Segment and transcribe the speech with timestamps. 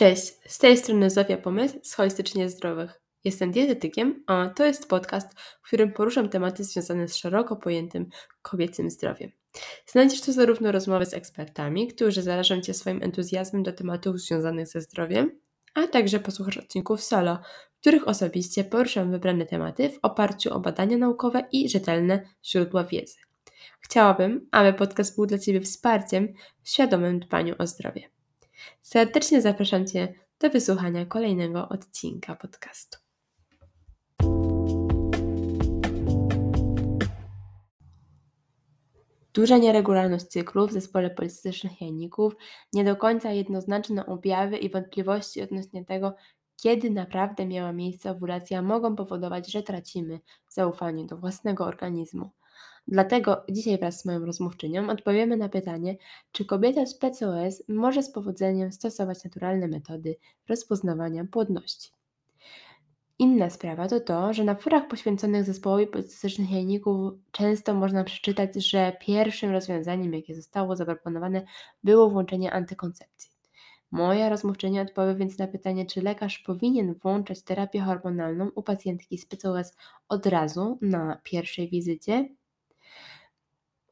[0.00, 3.00] Cześć, z tej strony Zofia Pomysł z Holistycznie Zdrowych.
[3.24, 8.06] Jestem dietetykiem, a to jest podcast, w którym poruszam tematy związane z szeroko pojętym
[8.42, 9.30] kobiecym zdrowiem.
[9.86, 14.80] Znajdziesz tu zarówno rozmowy z ekspertami, którzy zarażą Cię swoim entuzjazmem do tematów związanych ze
[14.80, 15.40] zdrowiem,
[15.74, 17.38] a także posłuchasz odcinków solo,
[17.76, 23.16] w których osobiście poruszam wybrane tematy w oparciu o badania naukowe i rzetelne źródła wiedzy.
[23.80, 26.28] Chciałabym, aby podcast był dla Ciebie wsparciem
[26.62, 28.19] w świadomym dbaniu o zdrowie.
[28.82, 32.98] Serdecznie zapraszam Cię do wysłuchania kolejnego odcinka podcastu.
[39.34, 42.36] Duża nieregularność cyklu w zespole policystycznych jajników,
[42.72, 46.14] nie do końca jednoznaczne objawy i wątpliwości odnośnie tego,
[46.62, 52.30] kiedy naprawdę miała miejsce ovulacja, mogą powodować, że tracimy zaufanie do własnego organizmu.
[52.88, 55.96] Dlatego dzisiaj wraz z moją rozmówczynią odpowiemy na pytanie,
[56.32, 60.16] czy kobieta z PCOS może z powodzeniem stosować naturalne metody
[60.48, 61.90] rozpoznawania płodności.
[63.18, 68.96] Inna sprawa to to, że na forach poświęconych zespołowi policystycznych jajników często można przeczytać, że
[69.00, 71.42] pierwszym rozwiązaniem, jakie zostało zaproponowane,
[71.84, 73.30] było włączenie antykoncepcji.
[73.90, 79.26] Moja rozmówczyni odpowie więc na pytanie, czy lekarz powinien włączać terapię hormonalną u pacjentki z
[79.26, 79.76] PCOS
[80.08, 82.28] od razu na pierwszej wizycie,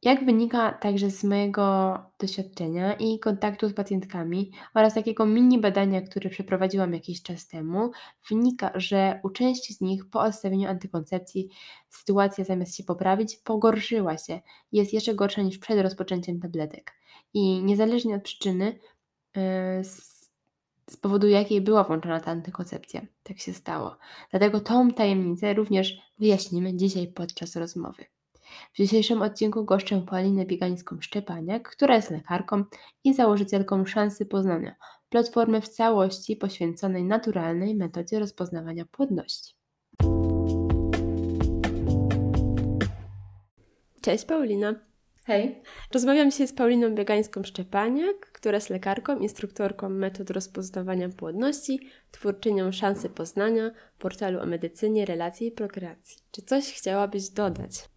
[0.02, 6.30] jak wynika także z mojego doświadczenia i kontaktu z pacjentkami oraz takiego mini badania, które
[6.30, 7.90] przeprowadziłam jakiś czas temu,
[8.30, 11.48] wynika, że u części z nich po odstawieniu antykoncepcji
[11.88, 14.40] sytuacja zamiast się poprawić, pogorszyła się.
[14.72, 16.92] Jest jeszcze gorsza niż przed rozpoczęciem tabletek.
[17.34, 18.78] I niezależnie od przyczyny,
[19.36, 19.42] yy,
[20.90, 23.96] z powodu jakiej była włączona ta antykoncepcja, tak się stało.
[24.30, 28.04] Dlatego tą tajemnicę również wyjaśnimy dzisiaj podczas rozmowy.
[28.72, 32.64] W dzisiejszym odcinku goszczę Paulinę Biegańską-Szczepaniak, która jest lekarką
[33.04, 34.74] i założycielką Szansy Poznania,
[35.08, 39.54] platformy w całości poświęconej naturalnej metodzie rozpoznawania płodności.
[44.00, 44.74] Cześć Paulina.
[45.28, 45.62] Hej.
[45.92, 53.70] Rozmawiam dzisiaj z Pauliną Biegańską-Szczepaniak, która jest lekarką, instruktorką metod rozpoznawania płodności, twórczynią Szansy Poznania,
[53.98, 56.18] portalu o medycynie, relacji i prokreacji.
[56.30, 57.88] Czy coś chciałabyś dodać?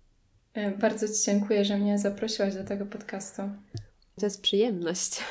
[0.53, 3.41] E, bardzo Ci dziękuję, że mnie zaprosiłaś do tego podcastu.
[4.19, 5.19] To jest przyjemność.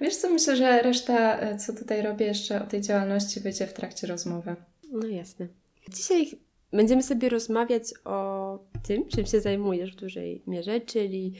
[0.00, 3.72] Wiesz co, myślę, że reszta, e, co tutaj robię jeszcze o tej działalności, wyjdzie w
[3.72, 4.56] trakcie rozmowy.
[4.92, 5.48] No jasne.
[5.88, 6.30] Dzisiaj
[6.72, 11.34] będziemy sobie rozmawiać o tym, czym się zajmujesz w dużej mierze, czyli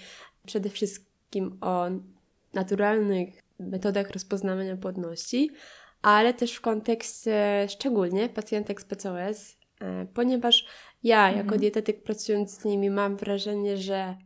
[0.47, 1.87] przede wszystkim o
[2.55, 3.29] naturalnych
[3.59, 5.51] metodach rozpoznawania płodności,
[6.03, 9.57] ale też w kontekście szczególnie pacjentek z PCOS,
[10.15, 10.67] ponieważ
[11.03, 11.61] ja, jako mhm.
[11.61, 14.17] dietetyk pracując z nimi, mam wrażenie, że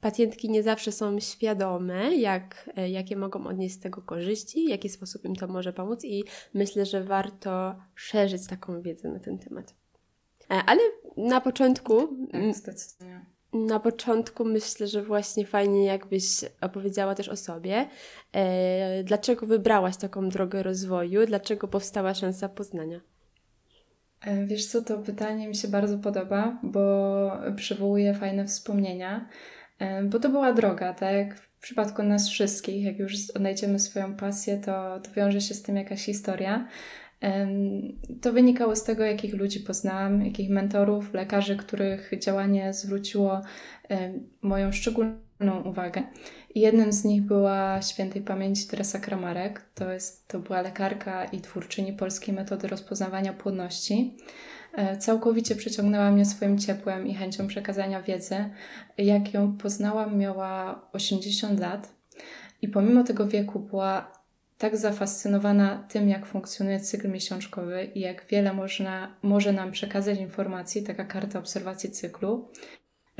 [0.00, 4.88] pacjentki nie zawsze są świadome, jak, e, jakie mogą odnieść z tego korzyści, w jaki
[4.88, 6.24] sposób im to może pomóc, i
[6.54, 9.74] myślę, że warto szerzyć taką wiedzę na ten temat.
[10.50, 10.80] E, ale
[11.16, 12.08] na początku.
[12.32, 13.26] Tak, zdecydowanie.
[13.52, 16.24] Na początku myślę, że właśnie fajnie, jakbyś
[16.60, 17.88] opowiedziała też o sobie.
[18.32, 21.26] E, dlaczego wybrałaś taką drogę rozwoju?
[21.26, 23.00] Dlaczego powstała szansa poznania?
[24.20, 29.28] E, wiesz co, to pytanie mi się bardzo podoba, bo przywołuje fajne wspomnienia,
[29.78, 31.34] e, bo to była droga, tak?
[31.36, 35.76] W przypadku nas wszystkich, jak już odnajdziemy swoją pasję, to, to wiąże się z tym
[35.76, 36.68] jakaś historia.
[38.20, 43.40] To wynikało z tego, jakich ludzi poznałam, jakich mentorów, lekarzy, których działanie zwróciło
[44.42, 45.29] moją szczególną
[45.64, 46.02] uwagę.
[46.54, 49.62] I jednym z nich była świętej pamięci Teresa Kramarek.
[49.74, 54.16] To, jest, to była lekarka i twórczyni polskiej metody rozpoznawania płodności.
[54.72, 58.36] E, całkowicie przyciągnęła mnie swoim ciepłem i chęcią przekazania wiedzy.
[58.98, 61.94] Jak ją poznałam, miała 80 lat
[62.62, 64.20] i pomimo tego wieku była
[64.58, 70.82] tak zafascynowana tym, jak funkcjonuje cykl miesiączkowy i jak wiele można, może nam przekazać informacji,
[70.82, 72.48] taka karta obserwacji cyklu,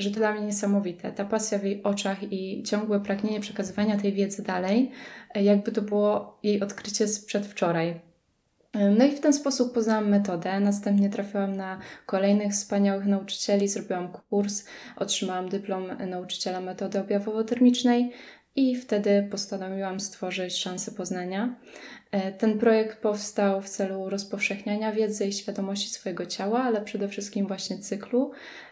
[0.00, 1.12] że to dla mnie niesamowite.
[1.12, 4.90] Ta pasja w jej oczach i ciągłe pragnienie przekazywania tej wiedzy dalej,
[5.34, 8.00] e, jakby to było jej odkrycie z przedwczoraj.
[8.72, 10.60] E, no i w ten sposób poznałam metodę.
[10.60, 14.64] Następnie trafiłam na kolejnych wspaniałych nauczycieli, zrobiłam kurs,
[14.96, 18.10] otrzymałam dyplom nauczyciela metody objawowo-termicznej
[18.56, 21.54] i wtedy postanowiłam stworzyć szansę poznania.
[22.10, 27.46] E, ten projekt powstał w celu rozpowszechniania wiedzy i świadomości swojego ciała, ale przede wszystkim
[27.46, 28.30] właśnie cyklu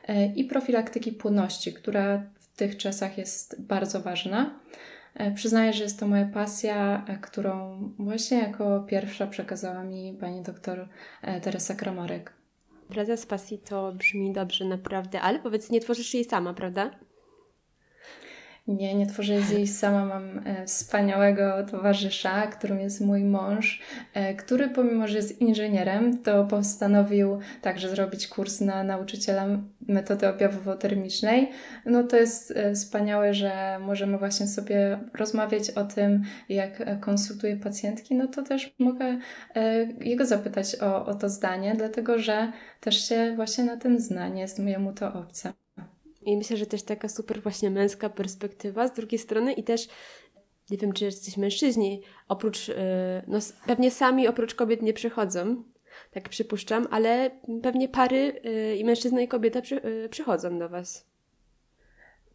[0.08, 4.60] e, i profilaktyki płodności, która w tych czasach jest bardzo ważna.
[5.14, 10.88] E, przyznaję, że jest to moja pasja, którą właśnie jako pierwsza przekazała mi pani doktor
[11.42, 12.32] Teresa Kramarek.
[12.88, 16.90] Praca z pasji to brzmi dobrze, naprawdę, ale powiedz, nie tworzysz jej sama, prawda?
[18.68, 20.04] Nie, nie tworzę z jej sama.
[20.04, 23.82] Mam e, wspaniałego towarzysza, którym jest mój mąż,
[24.14, 29.46] e, który pomimo, że jest inżynierem, to postanowił także zrobić kurs na nauczyciela
[29.88, 31.48] metody objawowo-termicznej.
[31.86, 38.14] No to jest e, wspaniałe, że możemy właśnie sobie rozmawiać o tym, jak konsultuję pacjentki.
[38.14, 39.18] No to też mogę
[40.00, 44.42] jego zapytać o, o to zdanie, dlatego że też się właśnie na tym zna, nie
[44.42, 45.52] jest mu to obce.
[46.22, 49.88] I myślę, że też taka super właśnie męska perspektywa z drugiej strony i też
[50.70, 55.62] nie wiem, czy jesteś mężczyźni, oprócz, e, no pewnie sami oprócz kobiet nie przychodzą,
[56.10, 57.30] tak przypuszczam, ale
[57.62, 61.08] pewnie pary e, i mężczyzna i kobieta e, przychodzą do Was.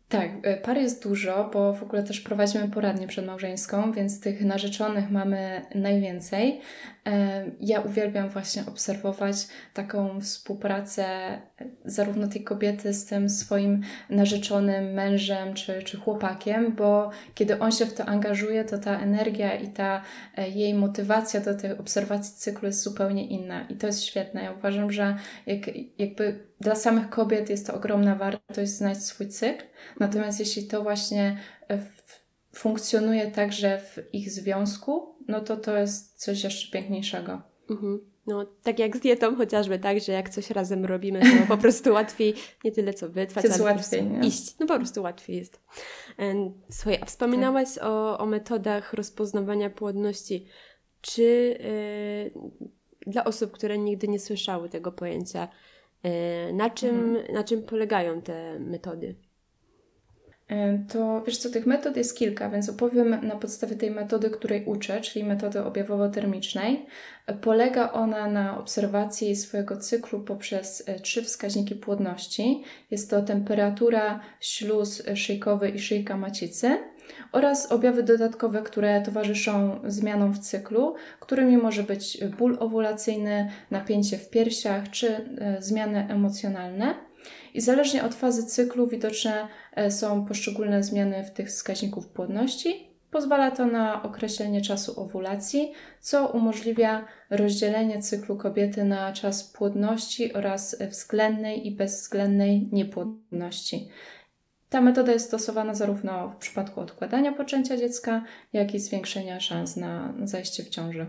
[0.10, 0.32] Tak,
[0.64, 6.62] par jest dużo, bo w ogóle też prowadzimy poradnię przedmałżeńską, więc tych narzeczonych mamy najwięcej.
[7.08, 9.36] E, ja uwielbiam właśnie obserwować
[9.74, 11.42] taką współpracę e,
[11.86, 17.86] zarówno tej kobiety z tym swoim narzeczonym mężem czy, czy chłopakiem, bo kiedy on się
[17.86, 20.02] w to angażuje, to ta energia i ta
[20.56, 24.44] jej motywacja do tej obserwacji cyklu jest zupełnie inna i to jest świetne.
[24.44, 25.60] Ja uważam, że jak,
[25.98, 29.66] jakby dla samych kobiet jest to ogromna wartość znać swój cykl,
[30.00, 31.38] natomiast jeśli to właśnie
[31.70, 31.80] e,
[32.56, 37.42] funkcjonuje także w ich związku, no to to jest coś jeszcze piękniejszego.
[37.70, 38.00] Mhm.
[38.28, 41.94] No, tak jak z dietą chociażby, tak, że jak coś razem robimy, to po prostu
[42.00, 42.34] łatwiej
[42.64, 44.60] nie tyle co wytrwać, ale łatwiej, iść.
[44.60, 45.62] No po prostu łatwiej jest.
[46.72, 47.84] Słuchaj, a wspominałaś tak.
[47.84, 50.46] o, o metodach rozpoznawania płodności.
[51.02, 51.58] Czy
[52.34, 55.48] yy, dla osób, które nigdy nie słyszały tego pojęcia,
[56.04, 57.34] E, na czym, mhm.
[57.34, 59.16] na czym polegają te metody?
[60.54, 64.66] E, to wiesz co, tych metod jest kilka, więc opowiem na podstawie tej metody, której
[64.66, 66.86] uczę, czyli metody objawowo-termicznej.
[67.42, 72.64] Polega ona na obserwacji swojego cyklu poprzez e, trzy wskaźniki płodności.
[72.92, 76.78] Jest to temperatura, śluz szyjkowy i szyjka macicy
[77.32, 84.30] oraz objawy dodatkowe, które towarzyszą zmianom w cyklu, którymi może być ból owulacyjny, napięcie w
[84.30, 86.96] piersiach czy e, zmiany emocjonalne.
[87.54, 92.88] I zależnie od fazy cyklu widoczne e, są poszczególne zmiany w tych wskaźników płodności.
[93.12, 95.72] Pozwala to na określenie czasu owulacji,
[96.02, 103.90] co umożliwia rozdzielenie cyklu kobiety na czas płodności oraz względnej i bezwzględnej niepłodności.
[104.70, 108.24] Ta metoda jest stosowana zarówno w przypadku odkładania poczęcia dziecka,
[108.54, 111.06] jak i zwiększenia szans na zajście w ciąży.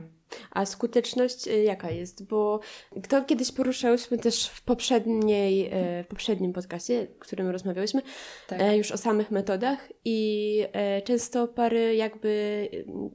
[0.50, 2.26] A skuteczność y, jaka jest?
[2.26, 2.60] Bo
[3.08, 5.66] to kiedyś poruszałyśmy też w, poprzedniej,
[6.00, 8.02] y, w poprzednim podcaście, w którym rozmawiałyśmy,
[8.48, 8.60] tak.
[8.60, 12.68] E, już o samych metodach i e, często pary jakby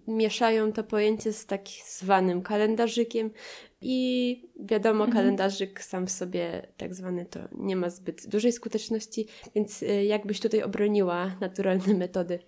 [0.07, 3.31] mieszają to pojęcie z tak zwanym kalendarzykiem
[3.81, 5.11] i wiadomo, mhm.
[5.11, 10.39] kalendarzyk sam w sobie tak zwany to nie ma zbyt dużej skuteczności, więc y, jakbyś
[10.39, 12.39] tutaj obroniła naturalne metody?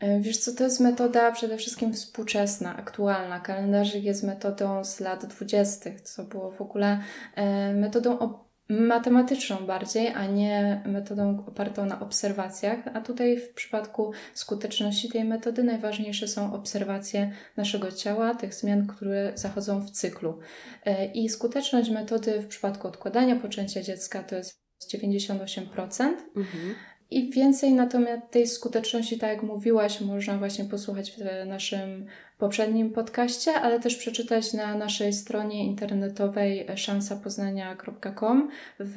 [0.00, 3.40] E, wiesz co, to jest metoda przede wszystkim współczesna, aktualna.
[3.40, 7.00] Kalendarzyk jest metodą z lat dwudziestych, co było w ogóle
[7.34, 8.18] e, metodą
[8.68, 12.78] matematyczną bardziej, a nie metodą opartą na obserwacjach.
[12.94, 19.32] A tutaj w przypadku skuteczności tej metody najważniejsze są obserwacje naszego ciała, tych zmian, które
[19.34, 20.38] zachodzą w cyklu.
[20.84, 24.60] E, I skuteczność metody w przypadku odkładania poczęcia dziecka to jest
[24.94, 26.12] 98%.
[26.36, 26.74] Mhm.
[27.10, 32.06] I więcej natomiast tej skuteczności, tak jak mówiłaś, można właśnie posłuchać w naszym
[32.38, 38.50] poprzednim podcaście, ale też przeczytać na naszej stronie internetowej szansapoznania.com
[38.80, 38.96] w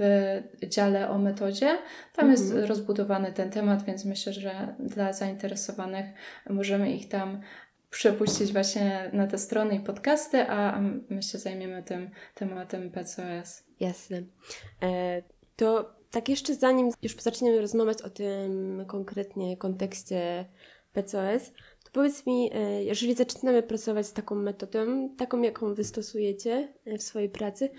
[0.68, 1.78] dziale o metodzie.
[2.16, 2.32] Tam mhm.
[2.32, 6.06] jest rozbudowany ten temat, więc myślę, że dla zainteresowanych
[6.50, 7.42] możemy ich tam
[7.90, 13.64] przepuścić właśnie na te strony i podcasty, a my się zajmiemy tym tematem PCOS.
[13.80, 14.22] Jasne.
[14.82, 15.22] E,
[15.56, 20.46] to tak jeszcze zanim już zaczniemy rozmawiać o tym konkretnie kontekście
[20.94, 21.52] PCOS,
[21.84, 26.98] to powiedz mi, e, jeżeli zaczynamy pracować z taką metodą, taką jaką wy stosujecie e,
[26.98, 27.70] w swojej pracy,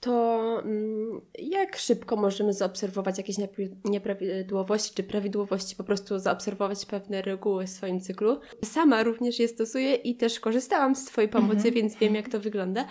[0.00, 3.36] to mm, jak szybko możemy zaobserwować jakieś
[3.84, 8.40] nieprawidłowości czy prawidłowości, po prostu zaobserwować pewne reguły w swoim cyklu.
[8.64, 11.74] Sama również je stosuję i też korzystałam z Twojej pomocy, mm -hmm.
[11.74, 12.86] więc wiem, jak to wygląda,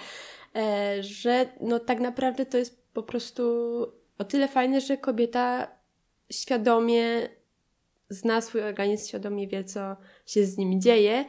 [0.56, 3.44] e, że no tak naprawdę to jest po prostu
[4.18, 5.68] o tyle fajne, że kobieta
[6.32, 7.30] świadomie
[8.10, 9.96] zna swój organizm, świadomie wie, co
[10.26, 11.26] się z nim dzieje.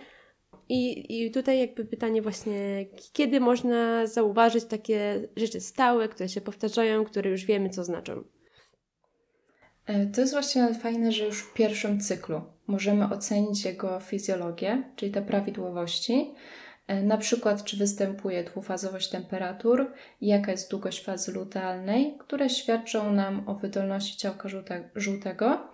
[0.68, 7.04] I, I tutaj jakby pytanie właśnie, kiedy można zauważyć takie rzeczy stałe, które się powtarzają,
[7.04, 8.24] które już wiemy, co znaczą?
[9.86, 15.12] E, to jest właśnie fajne, że już w pierwszym cyklu możemy ocenić jego fizjologię, czyli
[15.12, 16.34] te prawidłowości,
[16.88, 23.54] na przykład, czy występuje dwufazowość temperatur, jaka jest długość fazy lutealnej, które świadczą nam o
[23.54, 24.48] wydolności ciałka
[24.94, 25.68] żółtego.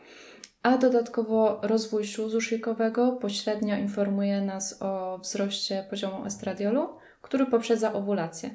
[0.62, 6.88] a dodatkowo rozwój śluzu szyjkowego pośrednio informuje nas o wzroście poziomu estradiolu,
[7.23, 8.50] który poprzedza owulację.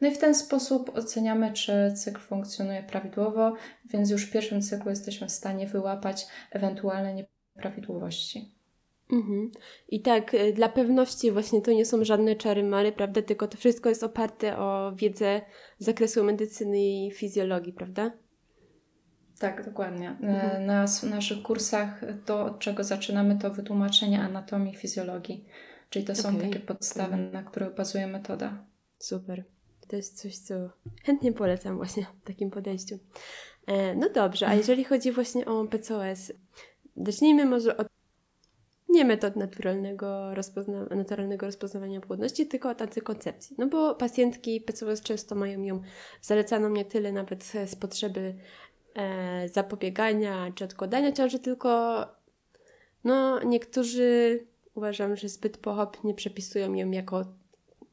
[0.00, 3.52] No i w ten sposób oceniamy, czy cykl funkcjonuje prawidłowo,
[3.84, 8.55] więc już w pierwszym cyklu jesteśmy w stanie wyłapać ewentualne nieprawidłowości.
[9.12, 9.50] Mhm.
[9.88, 13.22] I tak, y, dla pewności właśnie to nie są żadne czary mary, prawda?
[13.22, 15.40] Tylko to wszystko jest oparte o wiedzę
[15.78, 18.12] z zakresu medycyny i fizjologii, prawda?
[19.38, 20.16] Tak, dokładnie.
[20.22, 20.66] E, mhm.
[20.66, 25.44] Na naszych kursach to, od czego zaczynamy, to wytłumaczenie anatomii i fizjologii.
[25.90, 26.40] Czyli to są okay.
[26.40, 27.32] takie podstawy, mhm.
[27.32, 28.64] na których bazuje metoda.
[28.98, 29.44] Super.
[29.88, 30.54] To jest coś, co
[31.04, 32.98] chętnie polecam właśnie w takim podejściu.
[33.66, 34.58] E, no dobrze, a mhm.
[34.58, 36.32] jeżeli chodzi właśnie o PCOS,
[36.96, 37.95] zacznijmy może od
[38.88, 43.56] nie metod naturalnego, rozpozna naturalnego rozpoznawania płodności, tylko od antykoncepcji.
[43.58, 45.82] No bo pacjentki PCOS często mają ją
[46.22, 48.34] zalecaną nie tyle nawet z potrzeby
[48.94, 52.00] e, zapobiegania czy odkładania ciąży, tylko
[53.04, 54.40] no niektórzy
[54.74, 57.24] uważam, że zbyt pochopnie przepisują ją jako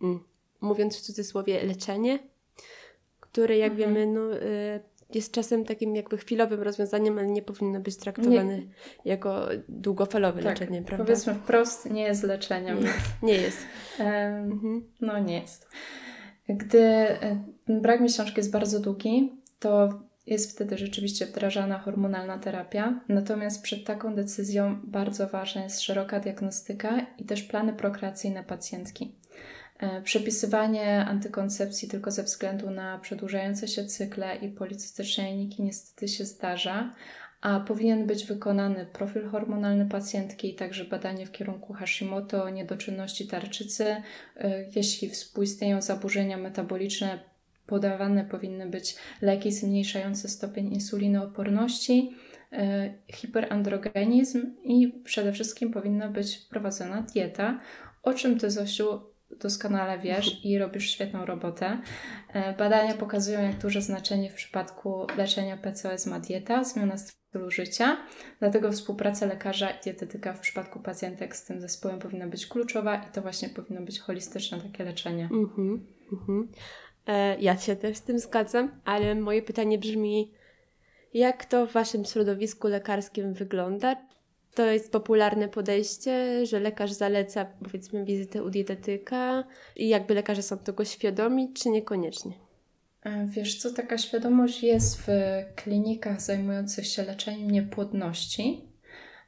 [0.01, 0.23] mm,
[0.61, 2.19] mówiąc w cudzysłowie leczenie,
[3.19, 3.93] które jak mhm.
[3.93, 4.79] wiemy no, e,
[5.15, 8.67] jest czasem takim jakby chwilowym rozwiązaniem, ale nie powinno być traktowane nie.
[9.05, 11.05] jako długofalowe tak, leczenie, prawda?
[11.05, 12.79] Powiedzmy wprost, nie jest leczeniem.
[12.79, 13.21] Nie jest.
[13.23, 13.57] Nie jest.
[13.99, 14.07] um,
[14.51, 14.83] mhm.
[15.01, 15.69] No nie jest.
[16.49, 17.07] Gdy
[17.67, 19.89] brak miesiączki jest bardzo długi, to
[20.27, 22.99] jest wtedy rzeczywiście wdrażana hormonalna terapia.
[23.09, 29.15] Natomiast przed taką decyzją bardzo ważna jest szeroka diagnostyka i też plany prokreacyjne pacjentki.
[29.83, 36.25] E, przepisywanie antykoncepcji tylko ze względu na przedłużające się cykle i policystyczne jajniki niestety się
[36.25, 36.93] zdarza,
[37.41, 43.85] a powinien być wykonany profil hormonalny pacjentki, także badanie w kierunku Hashimoto, niedoczynności tarczycy.
[43.85, 44.03] E,
[44.75, 47.19] jeśli współistnieją zaburzenia metaboliczne,
[47.65, 52.15] podawane powinny być leki zmniejszające stopień insulinooporności,
[52.51, 57.59] e, hiperandrogenizm i przede wszystkim powinna być wprowadzona dieta,
[58.03, 61.81] o czym Ty, Zosiu, doskonale wiesz i robisz świetną robotę.
[62.33, 67.97] E, badania pokazują, jak duże znaczenie w przypadku leczenia PCOS ma dieta, zmiana stylu życia,
[68.39, 73.11] dlatego współpraca lekarza i dietetyka w przypadku pacjentek z tym zespołem powinna być kluczowa i
[73.11, 75.29] to właśnie powinno być holistyczne takie leczenie.
[75.31, 76.47] Mhm, mhm.
[77.07, 80.31] E, ja się też z tym zgadzam, ale moje pytanie brzmi,
[81.13, 83.95] jak to w Waszym środowisku lekarskim wygląda?
[84.55, 89.43] To jest popularne podejście, że lekarz zaleca powiedzmy wizytę u dietetyka
[89.75, 92.31] i jakby lekarze są tego świadomi, czy niekoniecznie?
[93.03, 95.07] E, wiesz co, taka świadomość jest w
[95.55, 98.61] klinikach zajmujących się leczeniem niepłodności.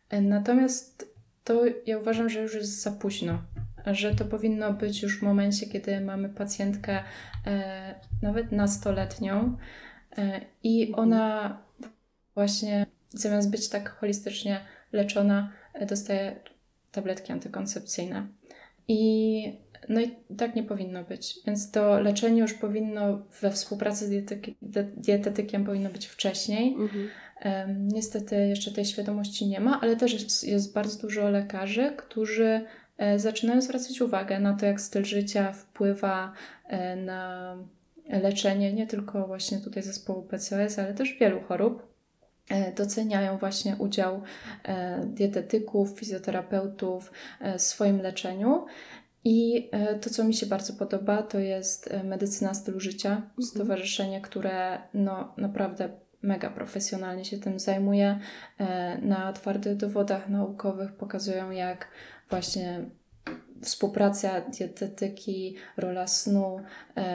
[0.10, 3.42] E, natomiast to ja uważam, że już jest za późno,
[3.86, 7.04] że to powinno być już w momencie, kiedy mamy pacjentkę
[7.46, 9.58] e, nawet nastoletnią
[10.18, 11.00] e, i mhm.
[11.00, 11.58] ona
[12.36, 14.60] właśnie zamiast być tak holistycznie
[14.92, 16.36] leczona, e, dostaje
[16.92, 18.28] tabletki antykoncepcyjne.
[18.88, 21.40] I no i tak nie powinno być.
[21.48, 24.56] Więc to leczenie już powinno we współpracy z dietetyki,
[24.98, 26.74] dietetykiem powinno być wcześniej.
[26.74, 27.10] Mhm.
[27.46, 32.66] Um, niestety jeszcze tej świadomości nie ma, ale też jest, jest bardzo dużo lekarzy, którzy
[32.98, 36.34] e, zaczynają zwracać uwagę na to, jak styl życia wpływa
[36.68, 37.58] e, na
[38.10, 41.95] leczenie nie tylko właśnie tutaj zespołu PCOS, ale też wielu chorób.
[42.50, 44.22] E, doceniają właśnie udział
[44.64, 48.66] e, dietetyków, fizjoterapeutów e, w swoim leczeniu.
[49.28, 49.70] I
[50.02, 53.44] to, co mi się bardzo podoba, to jest medycyna stylu życia, mhm.
[53.44, 55.90] stowarzyszenie, które no, naprawdę
[56.22, 58.20] mega profesjonalnie się tym zajmuje.
[59.02, 61.88] Na twardych dowodach naukowych pokazują, jak
[62.30, 62.86] właśnie
[63.66, 66.60] współpraca dietetyki, rola snu,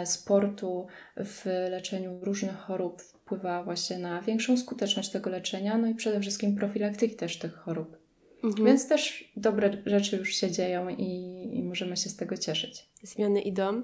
[0.04, 6.20] sportu w leczeniu różnych chorób wpływa właśnie na większą skuteczność tego leczenia, no i przede
[6.20, 8.00] wszystkim profilaktyki też tych chorób.
[8.44, 8.66] Mhm.
[8.66, 11.04] Więc też dobre rzeczy już się dzieją i,
[11.52, 12.88] i, możemy się z tego cieszyć.
[13.02, 13.82] Zmiany idą,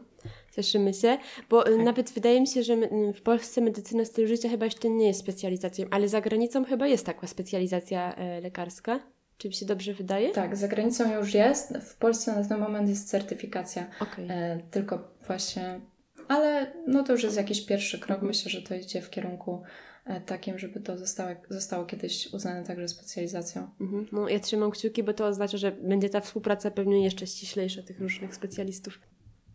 [0.56, 1.18] cieszymy się,
[1.50, 1.78] bo tak.
[1.78, 2.76] nawet wydaje mi się, że
[3.14, 7.06] w Polsce medycyna stylu życia chyba jeszcze nie jest specjalizacją, ale za granicą chyba jest
[7.06, 9.15] taka specjalizacja e, lekarska.
[9.38, 10.32] Czy mi się dobrze wydaje?
[10.32, 11.78] Tak, za granicą już jest.
[11.78, 13.86] W Polsce na ten moment jest certyfikacja.
[14.00, 14.30] Okay.
[14.30, 15.80] E, tylko właśnie
[16.28, 18.22] ale no to już jest jakiś pierwszy krok.
[18.22, 19.62] Myślę, że to idzie w kierunku
[20.04, 23.70] e, takim, żeby to zostało, zostało kiedyś uznane także specjalizacją.
[23.80, 24.06] Mhm.
[24.12, 28.00] No, ja trzymam kciuki, bo to oznacza, że będzie ta współpraca pewnie jeszcze ściślejsza tych
[28.00, 29.00] różnych specjalistów.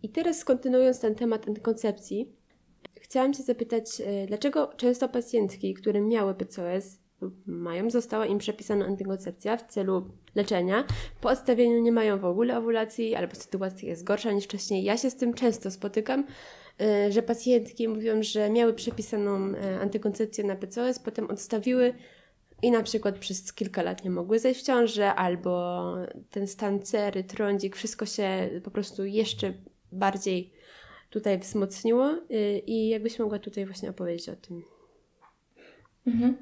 [0.03, 2.35] I teraz kontynuując ten temat antykoncepcji,
[3.01, 6.97] chciałam Cię zapytać, e, dlaczego często pacjentki, które miały PCOS,
[7.45, 10.83] mają, została im przepisana antykoncepcja w celu leczenia.
[11.21, 14.83] Po odstawieniu nie mają w ogóle owulacji, albo sytuacja jest gorsza niż wcześniej.
[14.83, 16.25] Ja się z tym często spotykam,
[16.81, 21.93] e, że pacjentki mówią, że miały przepisaną e, antykoncepcję na PCOS, potem odstawiły
[22.61, 25.83] i na przykład przez kilka lat nie mogły zejść w ciążę, albo
[26.31, 29.53] ten stan cery, trądzik, wszystko się po prostu jeszcze
[29.91, 30.53] bardziej
[31.09, 34.63] tutaj wzmocniło y, i jakbyś mogła tutaj właśnie opowiedzieć o tym.
[36.07, 36.37] Mhm.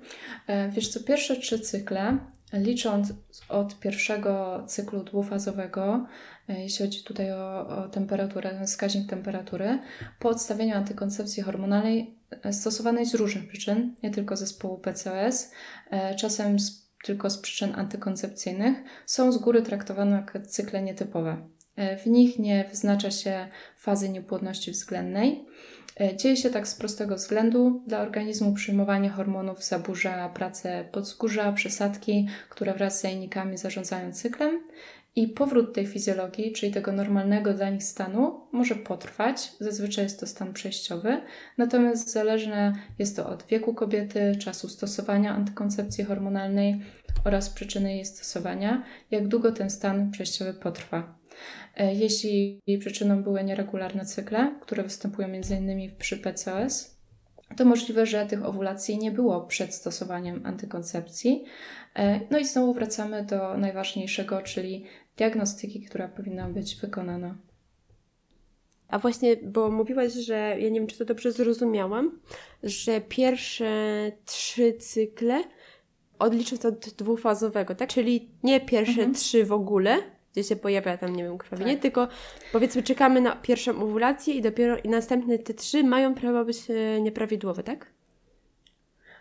[0.48, 2.18] E, wiesz co, pierwsze trzy cykle,
[2.54, 3.14] licząc
[3.50, 6.08] od pierwszego cyklu dwufazowego,
[6.50, 9.80] e, jeśli chodzi tutaj o, o temperaturę, wskaźnik temperatury,
[10.20, 15.52] po odstawieniu antykoncepcji hormonalnej e, stosowanej z różnych przyczyn, nie tylko zespołu PCOS,
[16.18, 21.50] czasem z, tylko z przyczyn antykoncepcyjnych, są z góry traktowane jako cykle nietypowe.
[22.04, 23.48] W nich nie wyznacza się
[23.78, 25.46] fazy niepłodności względnej.
[26.02, 27.84] E, dzieje się tak z prostego względu.
[27.88, 34.64] Dla organizmu przyjmowanie hormonów zaburza pracę podzgórza, przesadki, które wraz z jajnikami zarządzają cyklem.
[35.16, 39.52] I powrót tej fizjologii, czyli tego normalnego dla nich stanu, może potrwać.
[39.60, 41.22] Zazwyczaj jest to stan przejściowy,
[41.58, 46.82] natomiast zależne jest to od wieku kobiety, czasu stosowania antykoncepcji hormonalnej
[47.26, 51.19] oraz przyczyny jej stosowania, jak długo ten stan przejściowy potrwa.
[51.76, 55.96] E, jeśli przyczyną były nieregularne cykle, które występują m.in.
[55.96, 57.00] przy PCOS,
[57.58, 61.44] to możliwe, że tych owulacji nie było przed stosowaniem antykoncepcji.
[61.96, 64.86] E, no i znowu wracamy do najważniejszego, czyli
[65.18, 67.38] diagnostyki, która powinna być wykonana.
[68.88, 72.20] A właśnie, bo mówiłaś, że ja nie wiem, czy to dobrze zrozumiałam,
[72.64, 73.72] że pierwsze
[74.26, 75.44] trzy cykle
[76.20, 77.90] odliczyć od dwufazowego, tak?
[77.90, 79.14] Czyli nie pierwsze mhm.
[79.14, 79.98] trzy w ogóle,
[80.32, 81.82] gdzie się pojawia tam, nie wiem, krwawienie, tak.
[81.82, 82.08] tylko
[82.52, 87.02] powiedzmy czekamy na pierwszą owulację i dopiero i następne te trzy mają prawo być e,
[87.02, 87.86] nieprawidłowe, tak?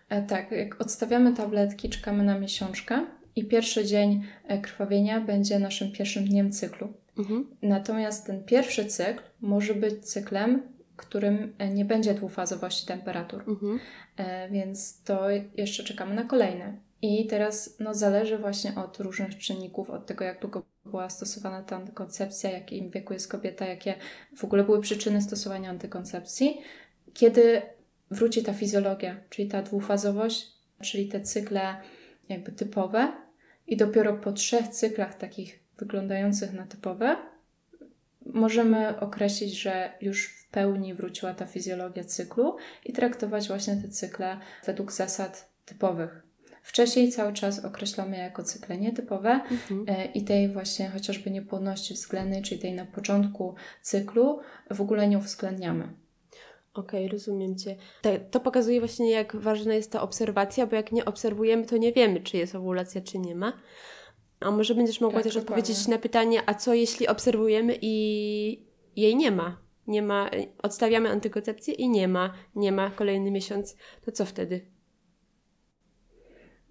[0.09, 5.93] E, tak, jak odstawiamy tabletki, czekamy na miesiączkę i pierwszy dzień e, krwawienia będzie naszym
[5.93, 6.93] pierwszym dniem cyklu.
[7.19, 7.47] Mhm.
[7.63, 10.63] Natomiast ten pierwszy cykl może być cyklem,
[10.97, 13.45] którym e, nie będzie dwufazowości temperatur.
[13.49, 13.81] Mhm.
[14.17, 15.21] E, więc to
[15.57, 16.73] jeszcze czekamy na kolejne.
[17.03, 21.77] I teraz no, zależy właśnie od różnych czynników, od tego, jak długo była stosowana ta
[21.77, 23.95] antykoncepcja, jakim wieku jest kobieta, jakie
[24.37, 26.61] w ogóle były przyczyny stosowania antykoncepcji,
[27.15, 27.63] kiedy
[28.11, 31.77] wróci ta fizjologia, czyli ta dwufazowość, czyli te cykle
[32.29, 33.13] jakby typowe,
[33.67, 37.17] i dopiero po trzech cyklach takich wyglądających na typowe,
[38.27, 44.39] możemy określić, że już w pełni wróciła ta fizjologia cyklu i traktować właśnie te cykle
[44.67, 46.28] według zasad typowych.
[46.63, 49.85] Wcześniej cały czas określamy jako cykle nietypowe mhm.
[49.87, 54.41] E, i tej właśnie chociażby niepłodności względnej, czyli tej na początku cyklu,
[54.71, 55.89] w ogóle nie uwzględniamy.
[56.75, 57.77] Okej, okay, rozumiem Cię.
[58.03, 61.93] To, to pokazuje właśnie, jak ważna jest ta obserwacja, bo jak nie obserwujemy, to nie
[61.93, 63.53] wiemy, czy jest owulacja, czy nie ma.
[64.41, 65.63] A może będziesz mogła tak, też dokładnie.
[65.63, 68.65] odpowiedzieć na pytanie, a co jeśli obserwujemy i
[68.97, 69.61] jej nie ma?
[69.87, 70.31] Nie ma,
[70.63, 74.78] odstawiamy antykoncepcję i nie ma, nie ma kolejny miesiąc, to co wtedy?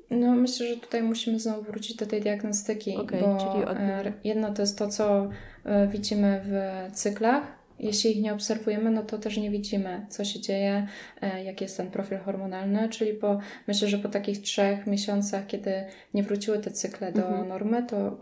[0.10, 3.78] No, myślę, że tutaj musimy znowu wrócić do tej diagnostyki, okay, bo czyli od...
[3.78, 5.30] E, jedno to jest to, co
[5.64, 7.44] e, widzimy w cyklach,
[7.80, 10.88] jeśli ich nie obserwujemy, no to też nie widzimy, co się dzieje,
[11.22, 15.72] e, jaki jest ten profil hormonalny, czyli po, myślę, że po takich trzech miesiącach, kiedy
[16.14, 17.48] nie wróciły te cykle do mhm.
[17.48, 18.18] normy, to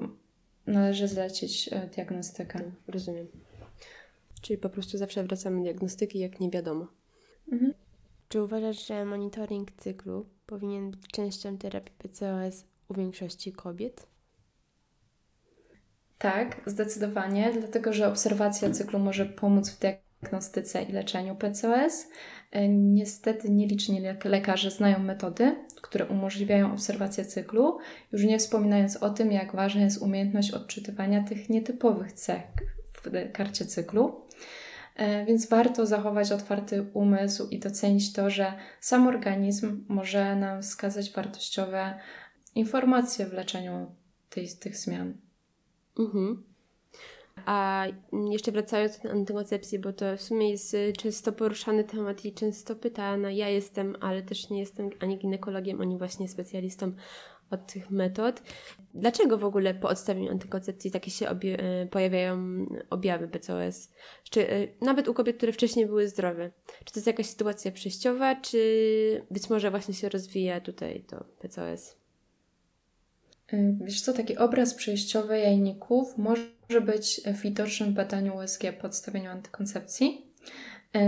[0.68, 2.60] należy zlecić diagnostykę.
[2.60, 3.28] Tak, rozumiem.
[4.42, 6.88] Czyli po prostu zawsze wracamy do diagnostyki, jak nie wiadomo.
[7.52, 7.74] Mhm.
[8.30, 14.08] Czy uważasz, że monitoring cyklu powinien być częścią terapii PCOS u większości kobiet?
[16.18, 22.08] Tak, zdecydowanie, dlatego że obserwacja cyklu może pomóc w diagnostyce i leczeniu PCOS.
[22.52, 27.78] E, niestety nieliczni lekarze znają metody, które umożliwiają obserwację cyklu,
[28.12, 32.42] już nie wspominając o tym, jak ważna jest umiejętność odczytywania tych nietypowych cech
[32.94, 34.25] w karcie cyklu.
[34.96, 41.12] E, więc warto zachować otwarty umysł i docenić to, że sam organizm może nam wskazać
[41.12, 42.00] wartościowe
[42.56, 43.92] informacje w leczeniu
[44.30, 45.14] tej, tych zmian.
[46.00, 46.44] Mhm.
[47.46, 47.86] A
[48.32, 52.76] jeszcze wracając do antykoncepcji, bo to w sumie jest y, często poruszany temat i często
[52.76, 53.32] pytana.
[53.32, 56.92] Ja jestem, ale też nie jestem ani ginekologiem, ani właśnie specjalistą
[57.52, 58.42] od tych metod.
[58.94, 63.90] Dlaczego w ogóle po odstawieniu antykoncepcji takie się obie- y, pojawiają objawy PCOS?
[64.30, 66.52] Czy y, nawet u kobiet, które wcześniej były zdrowe?
[66.86, 71.96] Czy to jest jakaś sytuacja przejściowa, czy być może właśnie się rozwija tutaj to PCOS?
[73.54, 79.32] Y, wiesz co, taki obraz przejściowy jajników może być widoczny w badaniu USG po odstawieniu
[79.32, 80.26] antykoncepcji.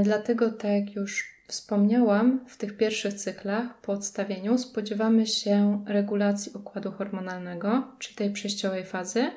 [0.03, 6.91] Dlatego, tak jak już wspomniałam, w tych pierwszych cyklach po odstawieniu spodziewamy się regulacji układu
[6.91, 9.31] hormonalnego, czyli tej przejściowej fazy.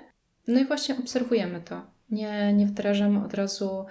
[0.47, 1.87] No i właśnie obserwujemy to.
[2.11, 3.87] Nie, nie wdrażamy od razu,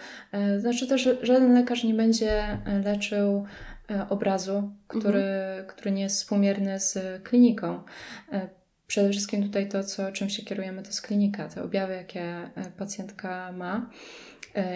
[0.55, 3.45] y, znaczy też żaden lekarz nie będzie leczył
[3.91, 5.67] e, obrazu, który, mhm.
[5.67, 7.83] który nie jest współmierny z kliniką.
[8.31, 8.49] E,
[8.87, 13.51] przede wszystkim tutaj to, co, czym się kierujemy, to jest klinika, te objawy, jakie pacjentka
[13.51, 13.89] ma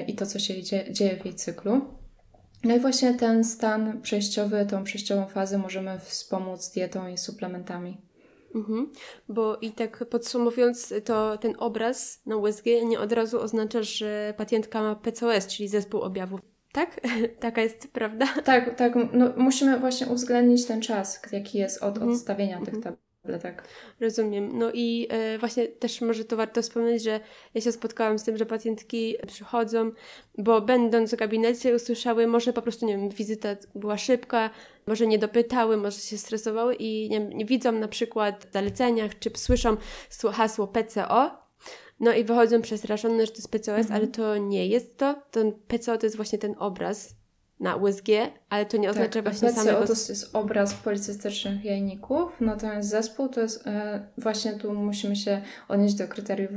[0.08, 2.03] i to, co się dzieje w jej cyklu.
[2.64, 7.98] No i właśnie ten stan przejściowy, tą przejściową fazę możemy wspomóc dietą i suplementami.
[8.56, 8.92] Mhm.
[9.30, 14.82] Bo i tak podsumowując, to ten obraz na USG nie od razu oznacza, że pacjentka
[14.82, 16.42] ma PCOS, czyli zespół objawów.
[16.72, 17.02] Tak?
[17.40, 18.26] Taka jest prawda?
[18.44, 18.94] Tak, tak.
[19.14, 22.12] No, musimy właśnie uwzględnić ten czas, jaki jest od mhm.
[22.12, 22.66] odstawienia mhm.
[22.66, 23.68] tych tabletek tak.
[24.00, 24.58] Rozumiem.
[24.58, 27.20] No i e, właśnie też może to warto wspomnieć, że
[27.54, 29.92] ja się spotkałam z tym, że pacjentki przychodzą,
[30.38, 34.50] bo będąc w gabinecie usłyszały, może po prostu, nie wiem, wizyta była szybka,
[34.88, 39.32] może nie dopytały, może się stresowały i nie, nie widzą na przykład w zaleceniach, czy
[39.36, 39.78] słyszą
[40.34, 41.44] hasło PCO,
[42.00, 43.96] no i wychodzą przestraszone, że to jest PCOS, mhm.
[43.96, 45.16] ale to nie jest to.
[45.32, 47.16] Ten PCO to jest właśnie ten obraz,
[47.60, 48.08] na USG,
[48.50, 49.88] ale to nie tak, oznacza właśnie PCO samego...
[49.88, 55.96] to jest obraz policystycznych jajników, natomiast zespół to jest, e, właśnie tu musimy się odnieść
[55.96, 56.52] do kryteriów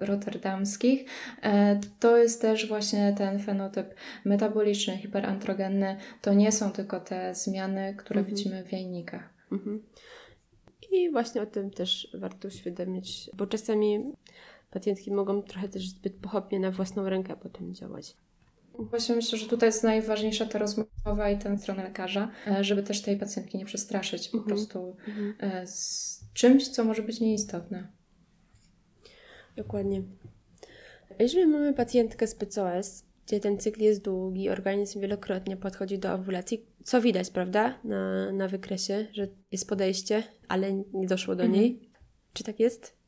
[0.00, 1.04] rotterdamskich,
[1.42, 7.94] e, to jest też właśnie ten fenotyp metaboliczny, hiperandrogenny, to nie są tylko te zmiany,
[7.98, 8.36] które mhm.
[8.36, 9.28] widzimy w jajnikach.
[9.52, 9.82] Mhm.
[10.92, 14.12] I właśnie o tym też warto uświadomić, bo czasami
[14.70, 18.16] pacjentki mogą trochę też zbyt pochopnie na własną rękę potem działać.
[18.80, 23.02] Właśnie myślę, że tutaj jest najważniejsza ta rozmowa i ten strona lekarza, e, żeby też
[23.02, 24.56] tej pacjentki nie przestraszyć po mhm.
[24.56, 25.66] prostu mhm.
[25.66, 27.88] z czymś, co może być nieistotne.
[29.56, 30.02] Dokładnie.
[31.18, 36.66] Jeżeli mamy pacjentkę z PCOS, gdzie ten cykl jest długi, organizm wielokrotnie podchodzi do ovulacji,
[36.84, 41.60] co widać, prawda, na, na wykresie, że jest podejście, ale nie doszło do mhm.
[41.60, 41.90] niej.
[42.32, 42.99] Czy tak jest?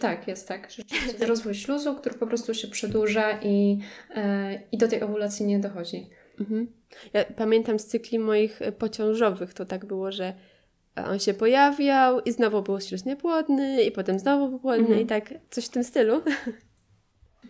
[0.00, 0.70] Tak, jest tak.
[0.70, 3.78] Rzeczywiście rozwój śluzu, który po prostu się przedłuża i,
[4.14, 6.06] e, i do tej owulacji nie dochodzi.
[6.40, 6.72] Mhm.
[7.12, 10.34] Ja pamiętam z cykli moich e, pociążowych, to tak było, że
[11.06, 15.00] on się pojawiał i znowu był śluz niepłodny i potem znowu był płodny mhm.
[15.00, 16.22] i tak coś w tym stylu.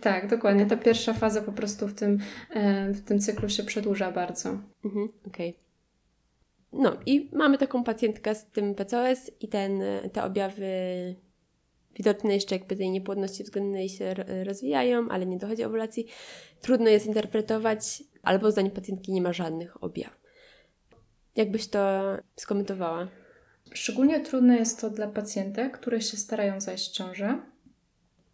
[0.01, 0.67] Tak, dokładnie.
[0.67, 2.19] Ta pierwsza faza po prostu w tym,
[2.51, 4.49] e, w tym cyklu się przedłuża bardzo.
[4.85, 5.51] Mhm, Okej.
[5.51, 5.69] Okay.
[6.73, 9.83] No i mamy taką pacjentkę z tym PCOS i ten,
[10.13, 10.65] te objawy
[11.97, 16.07] widoczne jeszcze jakby tej niepłodności względnej się rozwijają, ale nie dochodzi owulacji.
[16.61, 20.21] Trudno jest interpretować, albo zdaniem pacjentki nie ma żadnych objawów.
[21.37, 22.03] Jakbyś to
[22.37, 23.09] skomentowała?
[23.73, 27.41] Szczególnie trudne jest to dla pacjentek, które się starają zajść w ciążę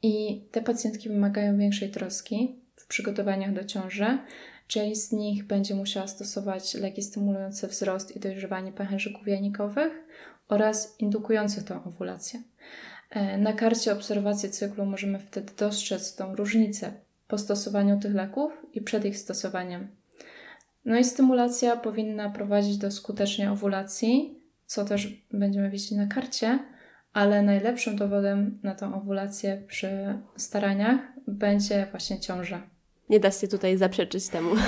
[0.03, 4.19] i te pacjentki wymagają większej troski w przygotowaniach do ciąży.
[4.67, 9.93] Część z nich będzie musiała stosować leki stymulujące wzrost i dojrzewanie pęcherzyków janikowych
[10.49, 12.43] oraz indukujące tą owulację.
[13.15, 16.93] E, na karcie obserwacji cyklu możemy wtedy dostrzec tą różnicę
[17.29, 19.89] po stosowaniu tych leków i przed ich stosowaniem.
[20.85, 26.59] No i stymulacja powinna prowadzić do skutecznej owulacji, co też będziemy widzieć na karcie,
[27.13, 32.63] ale najlepszym dowodem na tą owulację przy staraniach będzie właśnie ciąża.
[33.09, 34.51] Nie da się tutaj zaprzeczyć temu.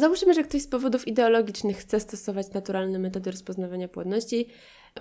[0.00, 4.48] Załóżmy, że ktoś z powodów ideologicznych chce stosować naturalne metody rozpoznawania płodności,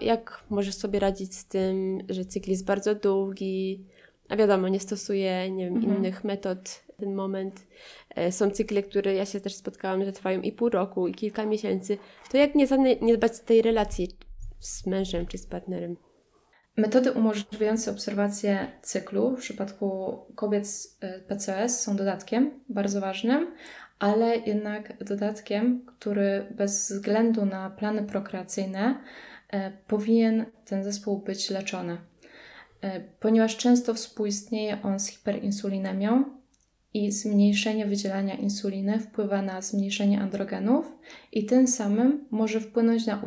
[0.01, 3.85] jak możesz sobie radzić z tym, że cykl jest bardzo długi,
[4.29, 5.97] a wiadomo, nie stosuje nie wiem, mhm.
[5.97, 7.67] innych metod w ten moment.
[8.15, 11.45] E, są cykle, które ja się też spotkałam, że trwają i pół roku, i kilka
[11.45, 11.97] miesięcy.
[12.31, 12.67] To jak nie,
[13.01, 14.17] nie dbać tej relacji
[14.59, 15.97] z mężem czy z partnerem?
[16.77, 23.55] Metody umożliwiające obserwację cyklu w przypadku kobiet z e, PCOS są dodatkiem bardzo ważnym,
[23.99, 29.03] ale jednak dodatkiem, który bez względu na plany prokreacyjne
[29.87, 31.97] powinien ten zespół być leczony,
[32.81, 36.23] e, ponieważ często współistnieje on z hiperinsulinemią
[36.93, 40.97] i zmniejszenie wydzielania insuliny wpływa na zmniejszenie androgenów
[41.31, 43.23] i tym samym może wpłynąć na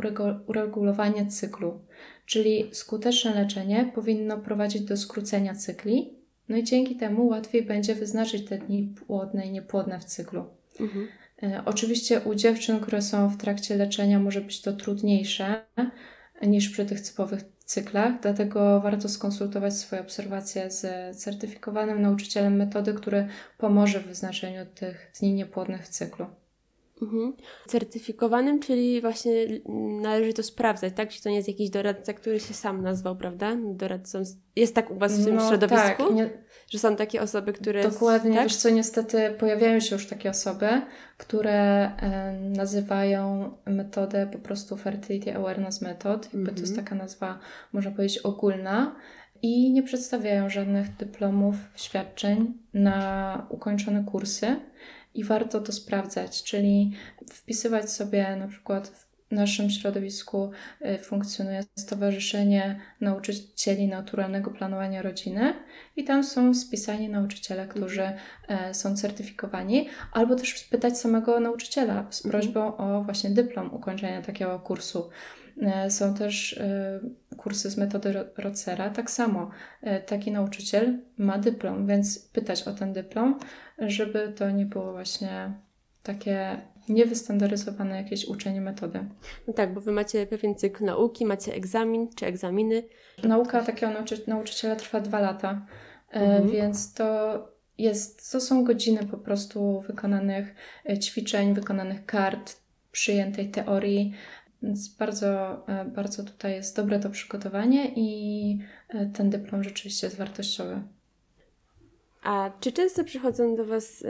[0.46, 1.80] uregulowanie cyklu,
[2.26, 6.14] czyli skuteczne leczenie powinno prowadzić do skrócenia cykli,
[6.48, 10.44] no i dzięki temu łatwiej będzie wyznaczyć te dni płodne i niepłodne w cyklu.
[10.80, 11.09] Mhm.
[11.42, 15.64] E, oczywiście u dziewczyn, które są w trakcie leczenia, może być to trudniejsze
[16.42, 23.29] niż przy tych typowych cyklach, dlatego warto skonsultować swoje obserwacje z certyfikowanym nauczycielem metody, który
[23.59, 26.26] pomoże w wyznaczeniu tych dni niepłodnych w cyklu.
[27.03, 27.33] Mhm.
[27.66, 29.33] Certyfikowanym, czyli właśnie
[30.00, 31.09] należy to sprawdzać, tak?
[31.09, 33.57] Czy to nie jest jakiś doradca, który się sam nazwał, prawda?
[33.64, 34.22] Doradcą.
[34.57, 36.05] Jest tak u Was w tym no, środowisku?
[36.05, 36.31] Tak, nie...
[36.70, 37.83] Że są takie osoby, które.
[37.83, 38.44] Dokładnie, tak?
[38.44, 40.68] wiesz co, niestety pojawiają się już takie osoby,
[41.18, 41.52] które
[41.96, 46.35] e, nazywają metodę po prostu Fertility Awareness Method.
[46.35, 46.87] Jakby to jest mhm.
[46.87, 47.38] taka nazwa,
[47.72, 48.96] można powiedzieć, ogólna
[49.42, 54.56] i nie przedstawiają żadnych dyplomów, świadczeń na ukończone kursy
[55.14, 56.92] i warto to sprawdzać, czyli
[57.30, 60.51] wpisywać sobie na przykład w naszym środowisku
[60.87, 65.55] y, funkcjonuje Stowarzyszenie Nauczycieli Naturalnego Planowania Rodziny
[65.97, 68.12] i tam są spisani nauczyciele, którzy
[68.49, 72.31] e, są certyfikowani, albo też spytać samego nauczyciela z mhm.
[72.31, 75.11] prośbą o właśnie dyplom ukończenia takiego kursu.
[75.62, 77.01] E, są też e,
[77.37, 78.90] kursy z metody Rocera.
[78.90, 79.51] Tak samo
[80.07, 83.38] taki nauczyciel ma dyplom, więc pytać o ten dyplom,
[83.79, 85.53] żeby to nie było właśnie
[86.03, 89.05] takie niewystandaryzowane jakieś uczenie metody.
[89.48, 92.83] No tak, bo wy macie pewien cykl nauki, macie egzamin czy egzaminy.
[93.24, 95.66] Nauka takiego nauczy nauczyciela trwa dwa lata,
[96.12, 96.50] e, mhm.
[96.50, 97.38] więc to
[97.79, 100.55] jest, to są godziny po prostu wykonanych
[100.88, 102.57] e, ćwiczeń, wykonanych kart,
[102.92, 104.12] przyjętej teorii.
[104.62, 105.29] Więc bardzo,
[105.68, 108.59] e, bardzo tutaj jest dobre to przygotowanie i
[109.14, 110.83] ten dyplom rzeczywiście jest wartościowy.
[112.22, 114.05] A czy często przychodzą do Was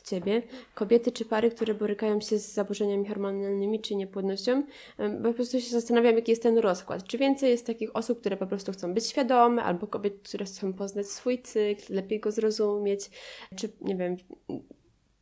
[0.00, 0.42] ciebie,
[0.74, 4.62] kobiety czy pary, które borykają się z zaburzeniami hormonalnymi czy niepłodnością,
[4.98, 7.04] bo po prostu się zastanawiam, jaki jest ten rozkład.
[7.04, 10.72] Czy więcej jest takich osób, które po prostu chcą być świadome, albo kobiet, które chcą
[10.72, 13.10] poznać swój cykl, lepiej go zrozumieć,
[13.56, 14.16] czy nie wiem,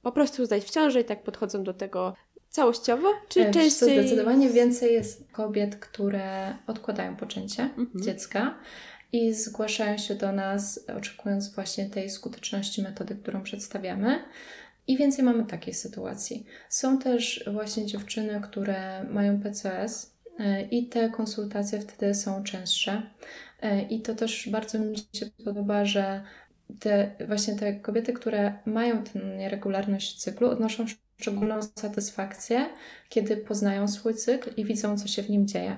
[0.03, 2.15] po prostu zdać w ciąży i tak podchodzą do tego
[2.49, 3.99] całościowo, czy e, częściej...
[4.01, 7.91] Zdecydowanie więcej jest kobiet, które odkładają poczęcie mhm.
[7.95, 8.59] dziecka
[9.13, 14.25] i zgłaszają się do nas, oczekując właśnie tej skuteczności metody, którą przedstawiamy.
[14.87, 16.47] I więcej mamy takiej sytuacji.
[16.69, 23.03] Są też właśnie dziewczyny, które mają PCS e, i te konsultacje wtedy są częstsze.
[23.61, 26.23] E, I to też bardzo mi się podoba, że
[26.81, 30.85] te, właśnie te kobiety, które mają tę nieregularność cyklu, odnoszą
[31.21, 32.67] szczególną satysfakcję,
[33.09, 35.77] kiedy poznają swój cykl i widzą, co się w nim dzieje.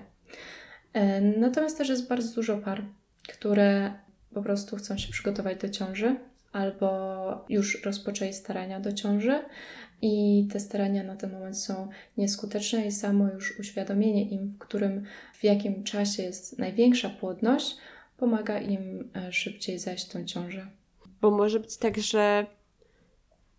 [0.93, 2.85] E, natomiast też jest bardzo dużo par,
[3.29, 3.93] które
[4.35, 6.17] po prostu chcą się przygotować do ciąży
[6.53, 9.41] albo już rozpoczęli starania do ciąży
[10.03, 15.05] i te starania na ten moment są nieskuteczne i samo już uświadomienie im, w którym,
[15.35, 17.77] w jakim czasie jest największa płodność,
[18.17, 20.67] pomaga im e, szybciej zajść tą ciążę.
[21.21, 22.47] Bo może być tak, że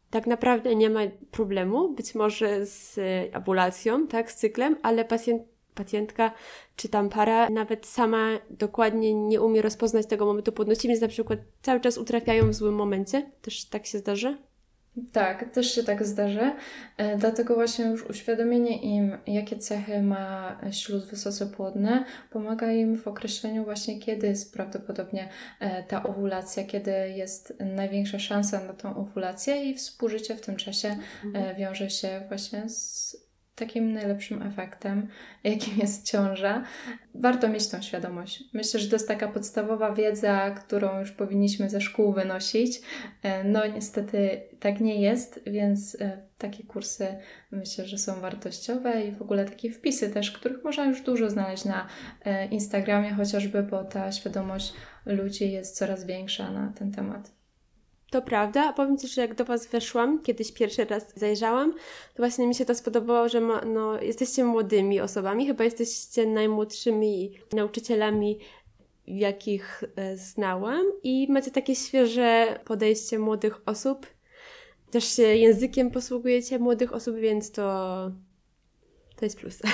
[0.10, 1.00] tak naprawdę nie ma
[1.32, 3.00] problemu, być może z
[3.36, 5.44] ovulacją, tak, z cyklem, ale pacjent
[5.76, 6.32] pacjentka
[6.76, 11.40] czy tam para nawet sama dokładnie nie umie rozpoznać tego momentu płodności, więc na przykład
[11.62, 13.32] cały czas utrafiają w złym momencie.
[13.42, 14.38] Też tak się zdarza?
[15.12, 16.52] Tak, też się tak zdarzy.
[16.98, 23.08] E, dlatego właśnie już uświadomienie im, jakie cechy ma śluz wysoce płodny, pomaga im w
[23.08, 25.30] określeniu właśnie, kiedy jest prawdopodobnie
[25.60, 30.88] e, ta owulacja, kiedy jest największa szansa na tą owulację i współżycie w tym czasie
[30.88, 31.56] e, mhm.
[31.56, 33.29] wiąże się właśnie z
[33.60, 35.08] takim najlepszym efektem,
[35.44, 36.64] jakim jest ciąża.
[37.16, 38.44] Warto mieć tą świadomość.
[38.54, 42.82] Myślę, że to jest taka podstawowa wiedza, którą już powinniśmy ze szkół wynosić.
[43.24, 47.08] E, no niestety tak nie jest, więc e, takie kursy
[47.52, 51.66] myślę, że są wartościowe i w ogóle takie wpisy też, których można już dużo znaleźć
[51.66, 51.88] na
[52.26, 54.74] e, Instagramie chociażby, bo ta świadomość
[55.06, 57.39] ludzi jest coraz większa na ten temat.
[58.12, 61.74] To prawda, a powiem Ci, że jak do Was weszłam, kiedyś pierwszy raz zajrzałam,
[62.14, 67.40] to właśnie mi się to spodobało, że ma, no, jesteście młodymi osobami, chyba jesteście najmłodszymi
[67.54, 68.40] nauczycielami,
[69.08, 74.08] jakich e, znałam i macie takie świeże podejście młodych osób.
[74.92, 77.62] Też się językiem posługujecie młodych osób, więc to,
[79.16, 79.60] to jest plus.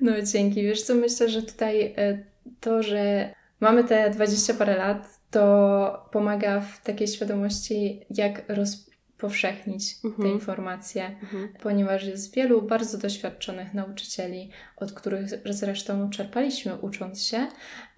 [0.00, 0.62] No dzięki.
[0.62, 2.24] Wiesz co, myślę, że tutaj e,
[2.60, 10.28] to, że mamy te 20 parę lat, to pomaga w takiej świadomości, jak rozpowszechnić mhm.
[10.28, 11.48] te informacje, mhm.
[11.62, 17.46] ponieważ jest wielu bardzo doświadczonych nauczycieli, od których zresztą czerpaliśmy ucząc się,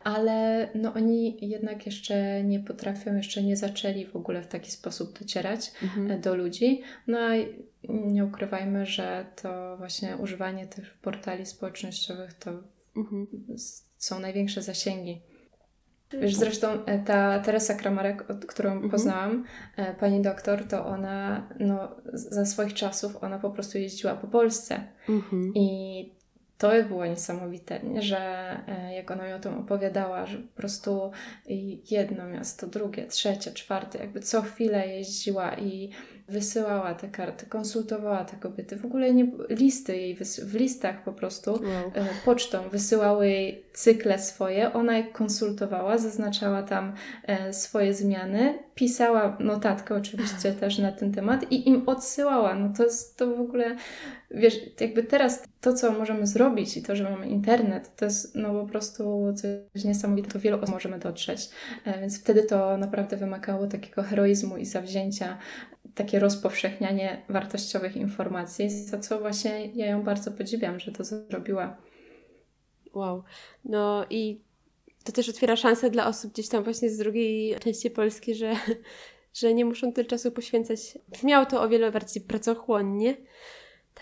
[0.05, 5.19] ale no oni jednak jeszcze nie potrafią, jeszcze nie zaczęli w ogóle w taki sposób
[5.19, 6.21] docierać mhm.
[6.21, 6.83] do ludzi.
[7.07, 7.31] No a
[7.89, 12.51] nie ukrywajmy, że to właśnie używanie tych portali społecznościowych to
[12.97, 13.27] mhm.
[13.99, 15.21] są największe zasięgi
[16.21, 18.91] Wiesz, zresztą e, ta Teresa Kramarek, którą mhm.
[18.91, 19.45] poznałam,
[19.77, 24.81] e, pani doktor, to ona no, za swoich czasów, ona po prostu jeździła po Polsce.
[25.09, 25.53] Mhm.
[25.55, 26.23] I
[26.59, 28.03] to było niesamowite, nie?
[28.03, 28.19] że
[28.69, 31.11] e, jak ona mi o tym opowiadała, że po prostu
[31.91, 35.91] jedno miasto, drugie, trzecie, czwarte, jakby co chwilę jeździła i
[36.29, 38.77] wysyłała te karty, konsultowała te kobiety.
[38.77, 41.63] W ogóle nie, listy jej, w listach po prostu wow.
[41.95, 44.73] E, pocztą wysyłały jej cykle swoje.
[44.73, 46.93] Ona je konsultowała, zaznaczała tam
[47.27, 52.55] e, swoje zmiany, pisała notatkę oczywiście też na ten temat i im odsyłała.
[52.55, 53.77] No to jest to w ogóle,
[54.31, 58.61] wiesz, jakby teraz to, co możemy zrobić i to, że mamy internet, to jest no
[58.61, 59.35] po prostu
[59.75, 60.39] coś niesamowitego.
[60.39, 61.49] Wielu osób możemy dotrzeć.
[61.85, 65.39] E, więc wtedy to naprawdę wymagało takiego heroizmu i zawzięcia,
[65.95, 71.77] takie rozpowszechnianie wartościowych informacji, za co właśnie ja ją bardzo podziwiam, że to zrobiła.
[72.95, 73.23] Wow.
[73.65, 74.41] No i
[75.05, 78.53] to też otwiera szansę dla osób gdzieś tam właśnie z drugiej części Polski, że,
[79.41, 80.99] że nie muszą tyle czasu poświęcać.
[81.09, 83.17] Brzmiało to o wiele bardziej pracochłonnie.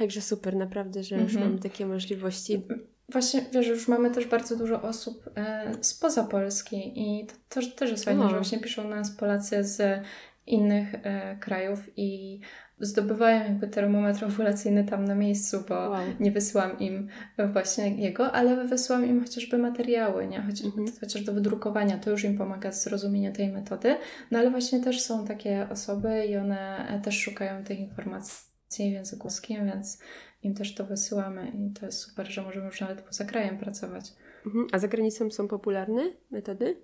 [0.01, 1.49] Także super, naprawdę, że już mhm.
[1.49, 2.63] mamy takie możliwości.
[3.09, 7.91] Właśnie, wiesz, już mamy też bardzo dużo osób e, spoza Polski i to, to też
[7.91, 8.29] jest fajne, o.
[8.29, 10.03] że właśnie piszą nas Polacy z
[10.47, 12.41] innych e, krajów i
[12.79, 16.01] zdobywają jakby termometr ovulacyjny tam na miejscu, bo wow.
[16.21, 17.09] nie wysyłam im
[17.53, 20.43] właśnie jego, ale wysyłam im chociażby materiały, nie?
[20.43, 20.87] Chociaż, mhm.
[21.01, 23.97] chociaż do wydrukowania, to już im pomaga w zrozumieniu tej metody.
[24.31, 29.23] No ale właśnie też są takie osoby i one też szukają tych informacji w języku
[29.23, 29.99] polskim, więc
[30.43, 34.13] im też to wysyłamy i to jest super, że możemy już nawet poza krajem pracować.
[34.47, 34.67] Mhm.
[34.73, 36.77] A za granicą są popularne metody?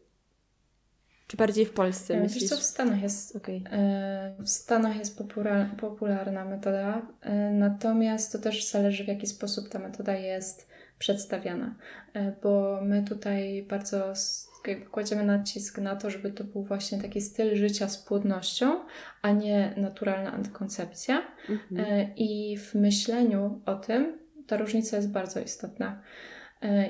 [1.26, 2.42] Czy bardziej w Polsce e, myślisz?
[2.42, 3.60] Wiesz co, w Stanach jest, okay.
[3.70, 5.18] E, w Stanach jest
[5.80, 10.68] popularna metoda, e, natomiast to też zależy w jaki sposób ta metoda jest
[10.98, 11.74] przedstawiana,
[12.42, 14.12] bo my tutaj bardzo
[14.74, 18.84] kładziemy nacisk na to, żeby to był właśnie taki styl życia z płodnością,
[19.22, 21.22] a nie naturalna antykoncepcja.
[21.48, 22.14] Mhm.
[22.16, 26.02] I w myśleniu o tym ta różnica jest bardzo istotna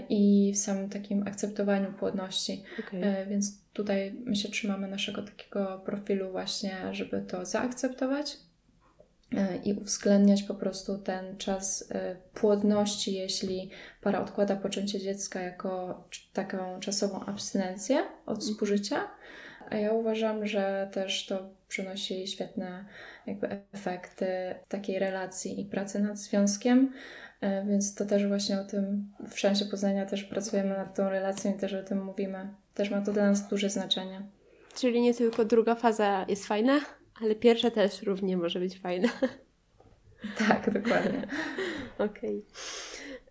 [0.09, 2.63] i w samym takim akceptowaniu płodności.
[2.89, 3.27] Okay.
[3.27, 8.37] Więc tutaj my się trzymamy naszego takiego profilu właśnie, żeby to zaakceptować e,
[9.65, 16.81] i uwzględniać po prostu ten czas e, płodności, jeśli para odkłada poczęcie dziecka jako taką
[16.81, 18.55] czasową abstynencję od mhm.
[18.55, 19.11] spożycia.
[19.71, 22.85] A ja uważam, że też to przynosi świetne
[23.27, 24.27] jakby efekty
[24.69, 26.93] takiej relacji i pracy nad związkiem.
[27.41, 31.55] E, więc to też właśnie o tym w szansie Poznania też pracujemy nad tą relacją
[31.55, 32.49] i też o tym mówimy.
[32.75, 34.23] Też ma to dla nas duże znaczenie.
[34.75, 36.81] Czyli nie tylko druga faza jest fajna,
[37.23, 39.09] ale pierwsza też równie może być fajna.
[40.39, 41.27] Tak, dokładnie.
[41.99, 42.39] Okej.
[42.39, 42.43] Okay.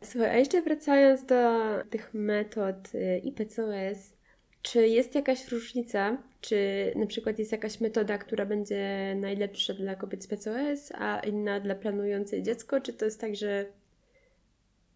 [0.04, 4.13] Słuchaj, a jeszcze wracając do tych metod y, IPCOS,
[4.62, 10.24] czy jest jakaś różnica, czy na przykład jest jakaś metoda, która będzie najlepsza dla kobiet
[10.24, 12.82] z PCOS, a inna dla planującej dziecko?
[12.82, 13.65] Czy to jest tak, że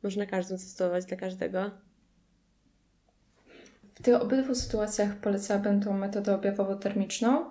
[0.03, 1.71] można każdą zastosować dla każdego?
[3.95, 7.49] W tych obydwu sytuacjach polecałabym tą metodę objawowo-termiczną,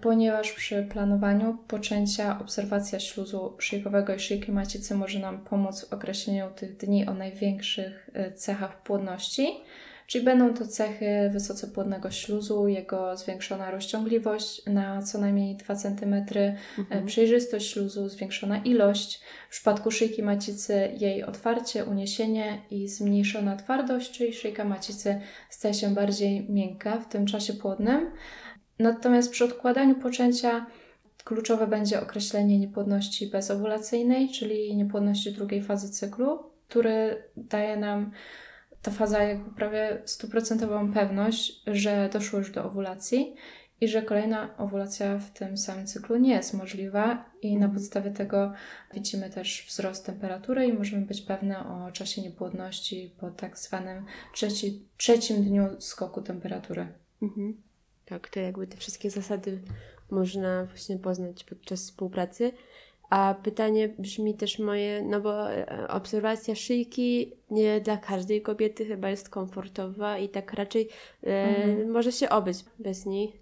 [0.00, 6.50] ponieważ przy planowaniu poczęcia obserwacja śluzu szyjkowego i szyjki macicy może nam pomóc w określeniu
[6.56, 9.60] tych dni o największych e, cechach płodności
[10.08, 16.14] Czyli będą to cechy wysoce płodnego śluzu, jego zwiększona rozciągliwość na co najmniej 2 cm,
[16.14, 17.06] e, mhm.
[17.06, 24.32] przejrzystość śluzu, zwiększona ilość, w przypadku szyjki macicy jej otwarcie, uniesienie i zmniejszona twardość, czyli
[24.32, 28.10] szyjka macicy staje się bardziej miękka w tym czasie płodnym.
[28.78, 30.66] Natomiast przy odkładaniu poczęcia
[31.24, 36.38] kluczowe będzie określenie niepłodności bezowulacyjnej, czyli niepłodności drugiej fazy cyklu,
[36.68, 38.10] który daje nam
[38.82, 43.34] ta faza jakby prawie stuprocentową pewność, że doszło już do owulacji
[43.80, 48.52] i że kolejna owulacja w tym samym cyklu nie jest możliwa i na podstawie tego
[48.94, 54.86] widzimy też wzrost temperatury i możemy być pewne o czasie niepłodności po tak zwanym trzeci,
[54.96, 56.86] trzecim dniu skoku temperatury.
[57.22, 57.67] Mhm.
[58.08, 59.58] Tak, to jakby te wszystkie zasady
[60.10, 62.52] można właśnie poznać podczas współpracy.
[63.10, 69.10] A pytanie brzmi też moje, no bo e, obserwacja szyjki nie dla każdej kobiety chyba
[69.10, 70.88] jest komfortowa i tak raczej
[71.22, 71.90] e, mhm.
[71.90, 73.32] może się obyć bez niej.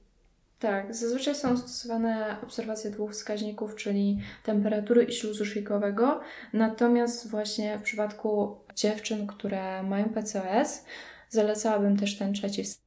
[0.59, 6.21] Tak, zazwyczaj są stosowane obserwacje dwóch wskaźników, czyli temperatury i śluzu szyjkowego.
[6.53, 10.85] Natomiast właśnie w przypadku dziewczyn, które mają PCOS,
[11.29, 12.86] zalecałabym też ten trzeci wskaźnik,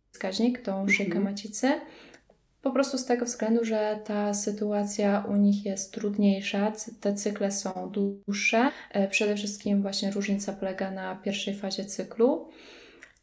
[0.64, 1.24] tą szyjkę mhm.
[1.24, 1.72] macicy
[2.62, 7.92] po prostu z tego względu, że ta sytuacja u nich jest trudniejsza, te cykle są
[7.92, 8.72] dłuższe.
[8.92, 12.50] E, przede wszystkim właśnie różnica polega na pierwszej fazie cyklu.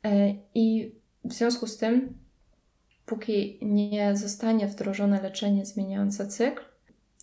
[0.04, 0.92] E, I
[1.24, 2.18] w związku z tym,
[3.06, 6.62] póki nie zostanie wdrożone leczenie zmieniające cykl,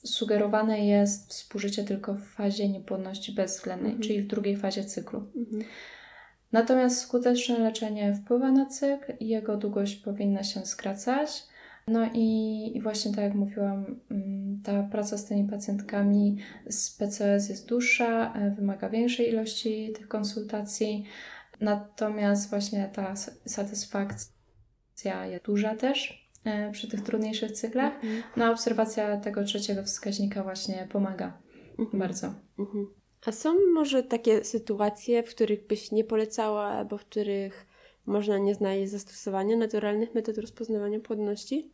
[0.04, 4.08] sugerowane jest współżycie tylko w fazie niepłodności bezwzględnej, mhm.
[4.08, 5.24] czyli w drugiej fazie cyklu.
[5.36, 5.64] Mhm.
[6.54, 11.44] Natomiast skuteczne leczenie wpływa na cykl i jego długość powinna się skracać.
[11.88, 16.38] No i, i, właśnie tak jak mówiłam, mm, ta praca z tymi pacjentkami
[16.70, 21.06] z PCS jest dłuższa, e, wymaga większej ilości tych konsultacji,
[21.62, 27.96] natomiast właśnie ta satysfakcja jest duża też e, przy tych trudniejszych cyklach.
[27.96, 28.24] Mhm.
[28.38, 31.38] No a obserwacja tego trzeciego wskaźnika właśnie pomaga
[31.80, 32.00] mhm.
[32.00, 32.34] bardzo.
[32.60, 33.03] Mhm.
[33.26, 37.66] A są może takie sytuacje, w których byś nie polecała, albo w których
[38.06, 41.72] można nie znaleźć zastosowania naturalnych metod rozpoznawania płodności?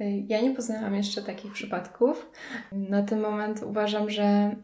[0.00, 2.30] Y, ja nie poznałam jeszcze takich przypadków.
[2.72, 4.56] Na ten moment uważam, że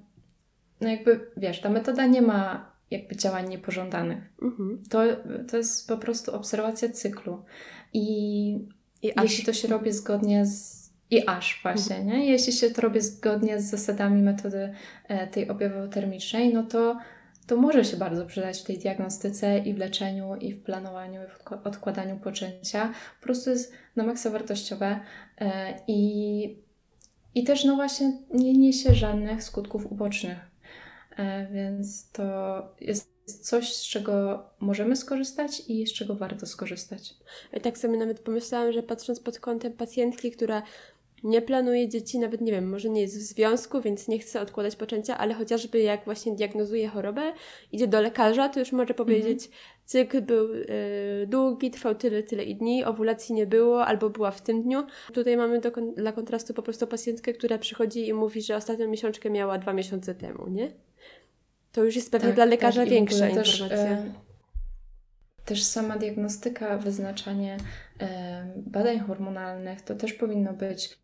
[0.81, 4.25] no jakby, wiesz, ta metoda nie ma jakby działań niepożądanych.
[4.43, 4.83] Mhm.
[4.91, 5.03] To,
[5.51, 7.45] to jest po prostu obserwacja cyklu.
[7.93, 8.51] I,
[9.03, 10.80] I jeśli to się robi zgodnie z
[11.11, 12.19] i aż właśnie, mhm.
[12.19, 12.27] nie?
[12.27, 14.75] Jeśli się to robi zgodnie z zasadami metody
[15.09, 16.99] e, tej objawowo-termicznej, no to,
[17.47, 21.27] to może się bardzo przydać w tej diagnostyce i w leczeniu, i w planowaniu, i
[21.27, 22.93] w odkładaniu poczęcia.
[23.21, 25.01] Po prostu jest na maksa wartościowe
[25.39, 26.57] e, i,
[27.35, 30.39] i też no właśnie nie niesie żadnych skutków ubocznych.
[31.17, 37.15] E, więc to jest coś, z czego możemy skorzystać i z czego warto skorzystać.
[37.63, 40.63] tak sobie nawet pomyślałam, że patrząc pod kątem pacjentki, która
[41.23, 44.77] nie planuje dzieci, nawet nie wiem, może nie jest w związku, więc nie chce odkładać
[44.77, 47.33] poczęcia, ale chociażby jak właśnie diagnozuje chorobę,
[47.73, 49.63] idzie do lekarza, to już może powiedzieć, mhm.
[49.85, 50.69] cykl był y,
[51.27, 54.87] długi, trwał tyle, tyle i dni, owulacji nie było, albo była w tym dniu.
[55.13, 59.31] Tutaj mamy do, dla kontrastu po prostu pacjentkę, która przychodzi i mówi, że ostatnią miesiączkę
[59.31, 60.73] miała dwa miesiące temu, nie?
[61.73, 63.69] To już jest pewnie tak, dla lekarza tak, większa informacja.
[63.69, 64.21] Też,
[65.45, 67.57] też sama diagnostyka, wyznaczanie
[68.01, 70.99] e, badań hormonalnych, to też powinno być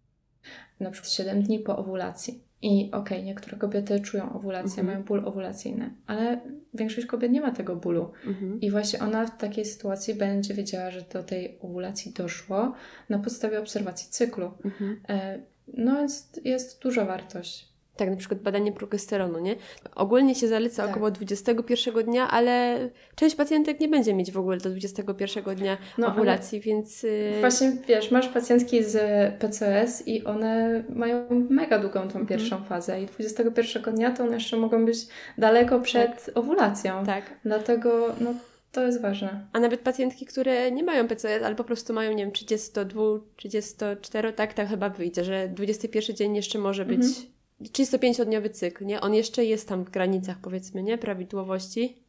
[0.81, 2.47] na przykład 7 dni po owulacji.
[2.63, 4.87] I okej, okay, niektóre kobiety czują owulację, mhm.
[4.87, 6.41] mają ból owulacyjny, ale
[6.75, 8.13] większość kobiet nie ma tego bólu.
[8.27, 8.61] Mhm.
[8.61, 12.75] I właśnie ona w takiej sytuacji będzie wiedziała, że do tej owulacji doszło
[13.09, 14.51] na podstawie obserwacji cyklu.
[14.65, 15.01] Mhm.
[15.09, 15.39] E,
[15.75, 19.57] no więc jest duża wartość tak na przykład badanie progesteronu, nie?
[19.95, 20.91] Ogólnie się zaleca tak.
[20.91, 22.79] około 21 dnia, ale
[23.15, 27.05] część pacjentek nie będzie mieć w ogóle do 21 dnia no, ovulacji, więc...
[27.05, 28.99] Y, właśnie, wiesz, masz pacjentki z
[29.39, 32.27] PCOS i one mają mega długą tą mhm.
[32.27, 34.99] pierwszą fazę i 21 dnia to one jeszcze mogą być
[35.39, 36.37] daleko przed tak.
[36.37, 37.07] owulacją.
[37.07, 37.25] Tak.
[37.45, 38.35] Dlatego, no
[38.73, 39.47] to jest ważne.
[39.53, 43.03] A nawet pacjentki, które nie mają PCOS, ale po prostu mają, nie wiem, 32,
[43.37, 49.01] 34, tak, tak chyba wyjdzie, że 21 dzień jeszcze może być mhm 35-dniowy cykl, nie?
[49.01, 50.99] On jeszcze jest tam w granicach, powiedzmy, nie?
[50.99, 52.07] Prawidłowości.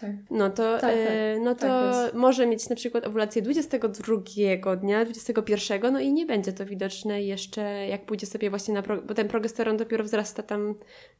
[0.00, 0.10] Tak.
[0.30, 0.94] No to, tak, tak.
[0.94, 6.26] E, no to tak może mieć na przykład owulację 22 dnia, 21, no i nie
[6.26, 10.42] będzie to widoczne jeszcze, jak pójdzie sobie właśnie na, pro, bo ten progesteron dopiero wzrasta
[10.42, 10.74] tam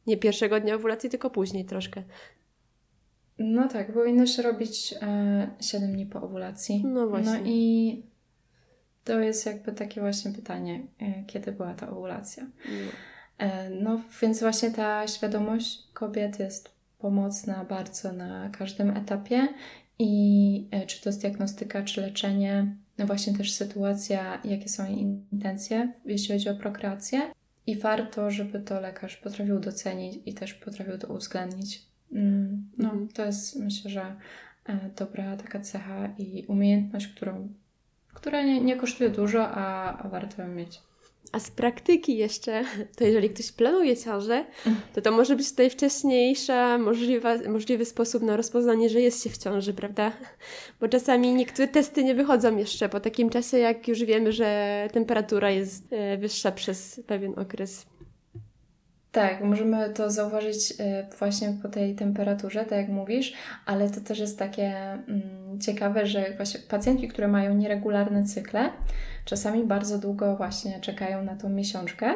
[0.07, 2.03] nie pierwszego dnia owulacji, tylko później troszkę.
[3.39, 6.83] No tak, powinno się robić e, 7 dni po owulacji.
[6.85, 7.31] No właśnie.
[7.31, 8.03] No i
[9.03, 12.43] to jest jakby takie właśnie pytanie, e, kiedy była ta owulacja.
[12.65, 12.91] No.
[13.37, 19.47] E, no więc właśnie ta świadomość kobiet jest pomocna bardzo na każdym etapie
[19.99, 25.01] i e, czy to jest diagnostyka, czy leczenie, no właśnie też sytuacja, jakie są jej
[25.31, 27.21] intencje, jeśli chodzi o prokreację.
[27.67, 31.81] I warto, żeby to lekarz potrafił docenić i też potrafił to uwzględnić.
[32.11, 33.07] Mm, no, mhm.
[33.07, 34.15] to jest myślę, że
[34.65, 37.49] e, dobra taka cecha i umiejętność, którą,
[38.13, 40.81] która nie, nie kosztuje dużo, a, a warto ją mieć.
[41.31, 42.63] A z praktyki jeszcze,
[42.95, 44.45] to jeżeli ktoś planuje ciążę,
[44.93, 49.73] to to może być najwcześniejsza możliwa, możliwy sposób na rozpoznanie, że jest się w ciąży,
[49.73, 50.11] prawda?
[50.79, 55.51] Bo czasami niektóre testy nie wychodzą jeszcze po takim czasie, jak już wiemy, że temperatura
[55.51, 57.85] jest e, wyższa przez pewien okres.
[59.11, 63.33] Tak, możemy to zauważyć e, właśnie po tej temperaturze, tak jak mówisz,
[63.65, 68.69] ale to też jest takie mm, ciekawe, że właśnie pacjentki, które mają nieregularne cykle,
[69.27, 72.13] czasami bardzo długo właśnie czekają na tą miesiączkę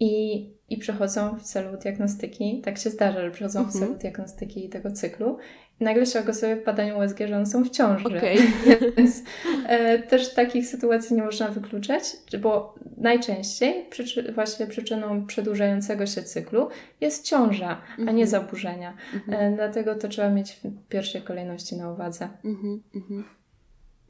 [0.00, 4.00] i, i przychodzą w celu diagnostyki, tak się zdarza, że przychodzą w celu mhm.
[4.00, 5.38] diagnostyki tego cyklu
[5.80, 8.06] i nagle się ogłosuje w badaniu USG, że one są w ciąży.
[8.06, 8.36] Okay.
[8.96, 9.22] Więc
[9.68, 12.04] e, też takich sytuacji nie można wykluczać,
[12.40, 16.68] bo najczęściej przyczy właśnie przyczyną przedłużającego się cyklu
[17.00, 18.10] jest ciąża, mm -hmm.
[18.10, 18.26] a nie mhm.
[18.26, 18.96] zaburzenia.
[19.12, 19.52] Mm -hmm.
[19.52, 22.28] e, dlatego to trzeba mieć w pierwszej kolejności na uwadze.
[22.44, 23.22] Mm -hmm.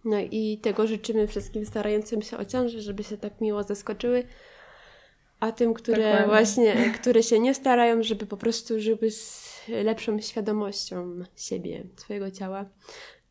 [0.07, 4.25] No i tego życzymy wszystkim starającym się o ciążę, żeby się tak miło zaskoczyły.
[5.41, 6.27] A tym, które Dokładnie.
[6.27, 12.67] właśnie, które się nie starają, żeby po prostu żyły z lepszą świadomością siebie, swojego ciała.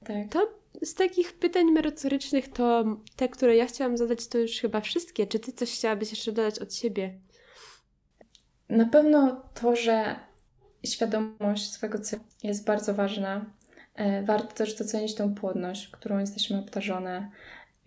[0.06, 0.30] Tak.
[0.30, 0.50] To
[0.84, 2.84] z takich pytań merytorycznych to
[3.16, 5.28] te, które ja chciałam zadać, to już chyba wszystkie.
[5.28, 7.20] Czy ty coś chciałabyś jeszcze dodać od siebie?
[8.70, 10.16] Na pewno to, że
[10.86, 13.46] świadomość swojego cyklu jest bardzo ważna.
[13.96, 17.30] E, warto też docenić tą płodność, którą jesteśmy obdarzone.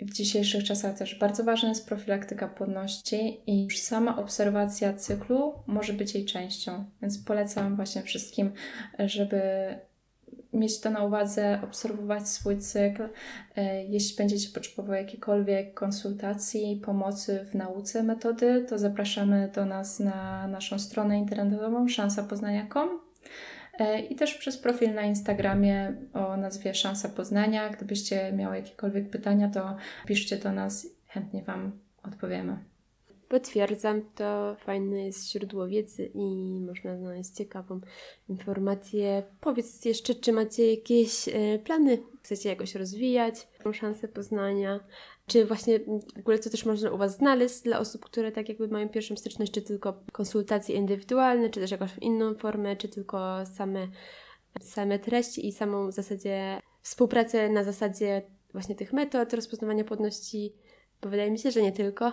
[0.00, 5.92] W dzisiejszych czasach też bardzo ważna jest profilaktyka płodności i już sama obserwacja cyklu może
[5.92, 6.84] być jej częścią.
[7.02, 8.52] Więc polecam właśnie wszystkim,
[8.98, 9.40] żeby
[10.52, 13.09] mieć to na uwadze, obserwować swój cykl.
[13.56, 20.46] E, jeśli będziecie potrzebowały jakiejkolwiek konsultacji, pomocy w nauce metody, to zapraszamy do nas na
[20.46, 23.07] naszą stronę internetową szansapoznania.com
[24.10, 27.70] i też przez profil na Instagramie o nazwie Szansa Poznania.
[27.70, 29.76] Gdybyście miały jakiekolwiek pytania, to
[30.06, 31.72] piszcie do nas, chętnie Wam
[32.02, 32.58] odpowiemy.
[33.28, 37.80] Potwierdzam, to fajne jest źródło wiedzy i można znaleźć ciekawą
[38.28, 39.22] informację.
[39.40, 41.98] Powiedz jeszcze, czy macie jakieś e, plany?
[42.22, 44.80] Chcecie jakoś rozwijać tą szansę poznania?
[45.28, 45.78] Czy właśnie
[46.16, 49.16] w ogóle co też można u Was znaleźć dla osób, które tak jakby mają pierwszą
[49.16, 53.88] styczność, czy tylko konsultacje indywidualne, czy też jakąś inną formę, czy tylko same,
[54.60, 58.22] same treści i samą w zasadzie współpracę na zasadzie
[58.52, 60.52] właśnie tych metod rozpoznawania płodności?
[61.02, 62.12] Bo wydaje mi się, że nie tylko.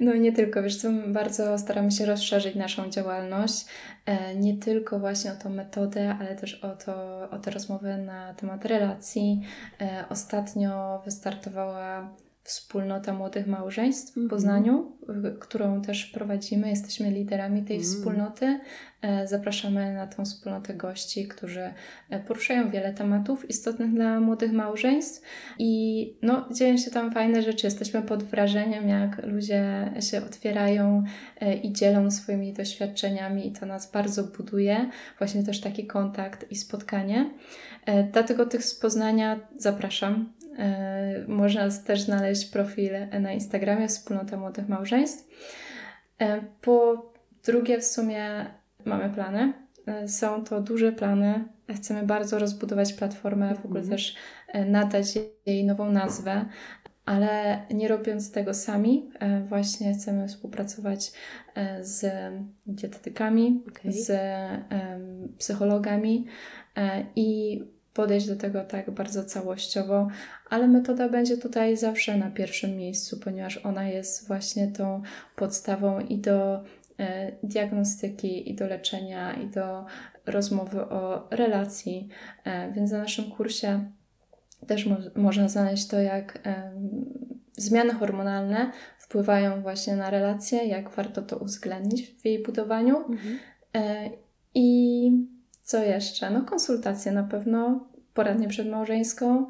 [0.00, 3.66] No nie tylko, wiesz co, bardzo staramy się rozszerzyć naszą działalność,
[4.06, 6.94] e, nie tylko właśnie o tą metodę, ale też o, to,
[7.30, 9.40] o te rozmowy na temat relacji.
[9.80, 12.10] E, ostatnio wystartowała
[12.44, 14.28] Wspólnota Młodych Małżeństw w mhm.
[14.28, 14.96] Poznaniu,
[15.40, 16.70] którą też prowadzimy.
[16.70, 17.88] Jesteśmy liderami tej mm.
[17.88, 18.60] wspólnoty.
[19.02, 21.74] E, zapraszamy na tą wspólnotę gości, którzy
[22.10, 25.22] e, poruszają wiele tematów istotnych dla młodych małżeństw
[25.58, 27.66] i no, dzieją się tam fajne rzeczy.
[27.66, 31.04] Jesteśmy pod wrażeniem, jak ludzie się otwierają
[31.40, 34.90] e, i dzielą swoimi doświadczeniami i to nas bardzo buduje.
[35.18, 37.30] Właśnie też taki kontakt i spotkanie.
[38.12, 40.32] Dlatego tych z Poznania zapraszam.
[40.58, 45.28] E, można też znaleźć profil na Instagramie Wspólnota Młodych Małżeństw.
[46.18, 47.06] E, po
[47.44, 48.46] drugie, w sumie
[48.84, 49.52] mamy plany.
[49.86, 51.44] E, są to duże plany.
[51.74, 53.98] Chcemy bardzo rozbudować platformę, w ogóle mhm.
[53.98, 54.16] też
[54.66, 56.44] nadać jej nową nazwę,
[57.04, 59.10] ale nie robiąc tego sami,
[59.48, 61.12] właśnie chcemy współpracować
[61.80, 62.06] z
[62.66, 63.92] dietetykami, okay.
[63.92, 64.12] z
[65.38, 66.26] psychologami
[67.16, 67.60] i
[67.94, 70.08] podejść do tego tak bardzo całościowo,
[70.50, 75.02] ale metoda będzie tutaj zawsze na pierwszym miejscu, ponieważ ona jest właśnie tą
[75.36, 76.62] podstawą i do
[76.98, 79.84] e, diagnostyki, i do leczenia, i do
[80.26, 82.08] rozmowy o relacji.
[82.44, 83.90] E, więc na naszym kursie
[84.66, 86.72] też mo można znaleźć to, jak e,
[87.52, 92.96] zmiany hormonalne wpływają właśnie na relacje, jak warto to uwzględnić w jej budowaniu.
[92.96, 93.38] Mhm.
[94.54, 95.10] I
[95.64, 96.30] co jeszcze?
[96.30, 99.46] No konsultacje na pewno, poradnie przedmałżeńską,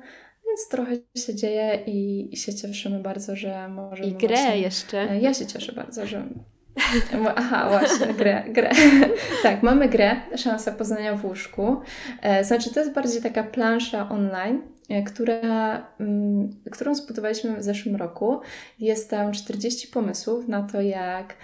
[0.46, 4.08] więc trochę się dzieje i, i się cieszymy bardzo, że możemy...
[4.08, 4.58] I grę właśnie...
[4.58, 5.10] jeszcze.
[5.10, 6.28] E, ja się cieszę bardzo, że...
[7.36, 8.70] Aha, właśnie, grę, grę.
[9.42, 11.76] tak, mamy grę, szansa poznania w łóżku.
[12.22, 17.96] E, znaczy, to jest bardziej taka plansza online, e, która, mm, którą zbudowaliśmy w zeszłym
[17.96, 18.40] roku.
[18.78, 21.34] Jest tam 40 pomysłów na to, jak,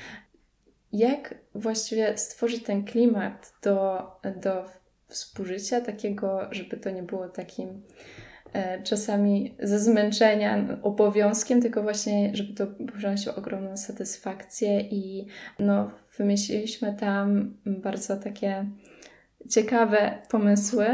[0.93, 4.03] jak właściwie stworzyć ten klimat do,
[4.37, 4.65] do
[5.09, 7.83] współżycia, takiego, żeby to nie było takim
[8.53, 12.67] e, czasami ze zmęczenia obowiązkiem, tylko właśnie, żeby to
[12.99, 15.27] przynosiło ogromną satysfakcję i
[15.59, 18.67] no, wymyśliliśmy tam bardzo takie
[19.51, 20.87] ciekawe pomysły.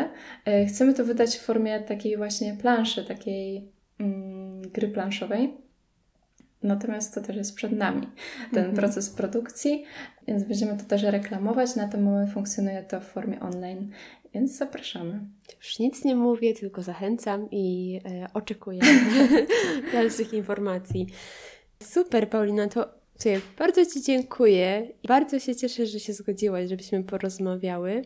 [0.44, 5.65] E, chcemy to wydać w formie takiej właśnie planszy, takiej mm, gry planszowej.
[6.66, 8.06] Natomiast to też jest przed nami,
[8.52, 8.78] ten mm -hmm.
[8.78, 9.84] proces produkcji,
[10.28, 11.76] więc będziemy to też reklamować.
[11.76, 13.90] Na ten moment funkcjonuje to w formie online,
[14.34, 15.20] więc zapraszamy.
[15.58, 18.80] Już nic nie mówię, tylko zachęcam i e, oczekuję
[19.92, 21.06] dalszych informacji.
[21.82, 22.96] Super, Paulina, to
[23.58, 24.88] bardzo Ci dziękuję.
[25.08, 28.02] Bardzo się cieszę, że się zgodziłaś, żebyśmy porozmawiały.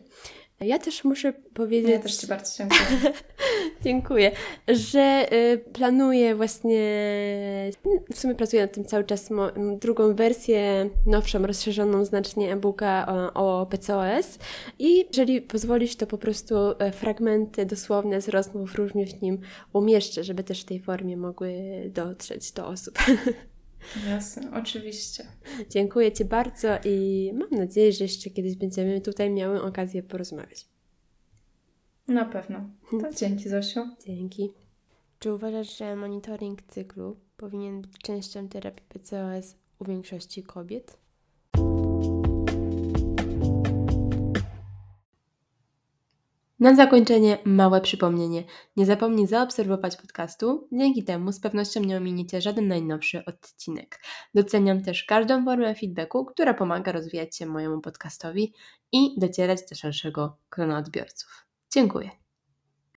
[0.61, 1.91] Ja też muszę powiedzieć.
[1.91, 3.13] Ja też Ci bardzo dziękuję.
[3.83, 4.31] dziękuję,
[4.67, 6.79] że y, planuję właśnie.
[8.13, 9.29] W sumie pracuję nad tym cały czas
[9.81, 14.39] drugą wersję, nowszą, rozszerzoną znacznie e-booka o, o PCOS.
[14.79, 19.39] I jeżeli pozwolisz, to po prostu e, fragmenty dosłowne z rozmów różnie w nim
[19.73, 21.53] umieszczę, żeby też w tej formie mogły
[21.93, 22.99] dotrzeć do osób.
[24.09, 25.25] Jasne, oczywiście.
[25.69, 30.65] Dziękuję Ci bardzo i mam nadzieję, że jeszcze kiedyś będziemy tutaj miały okazję porozmawiać.
[32.07, 32.69] Na pewno.
[32.91, 33.79] To dzięki Zosiu.
[34.05, 34.53] Dzięki.
[35.19, 41.00] Czy uważasz, że monitoring cyklu powinien być częścią terapii PCOS u większości kobiet?
[46.61, 48.43] Na zakończenie małe przypomnienie.
[48.77, 53.99] Nie zapomnij zaobserwować podcastu, dzięki temu z pewnością nie ominiecie żaden najnowszy odcinek.
[54.35, 58.53] Doceniam też każdą formę feedbacku, która pomaga rozwijać się mojemu podcastowi
[58.91, 61.45] i docierać do szerszego grona odbiorców.
[61.73, 62.20] Dziękuję.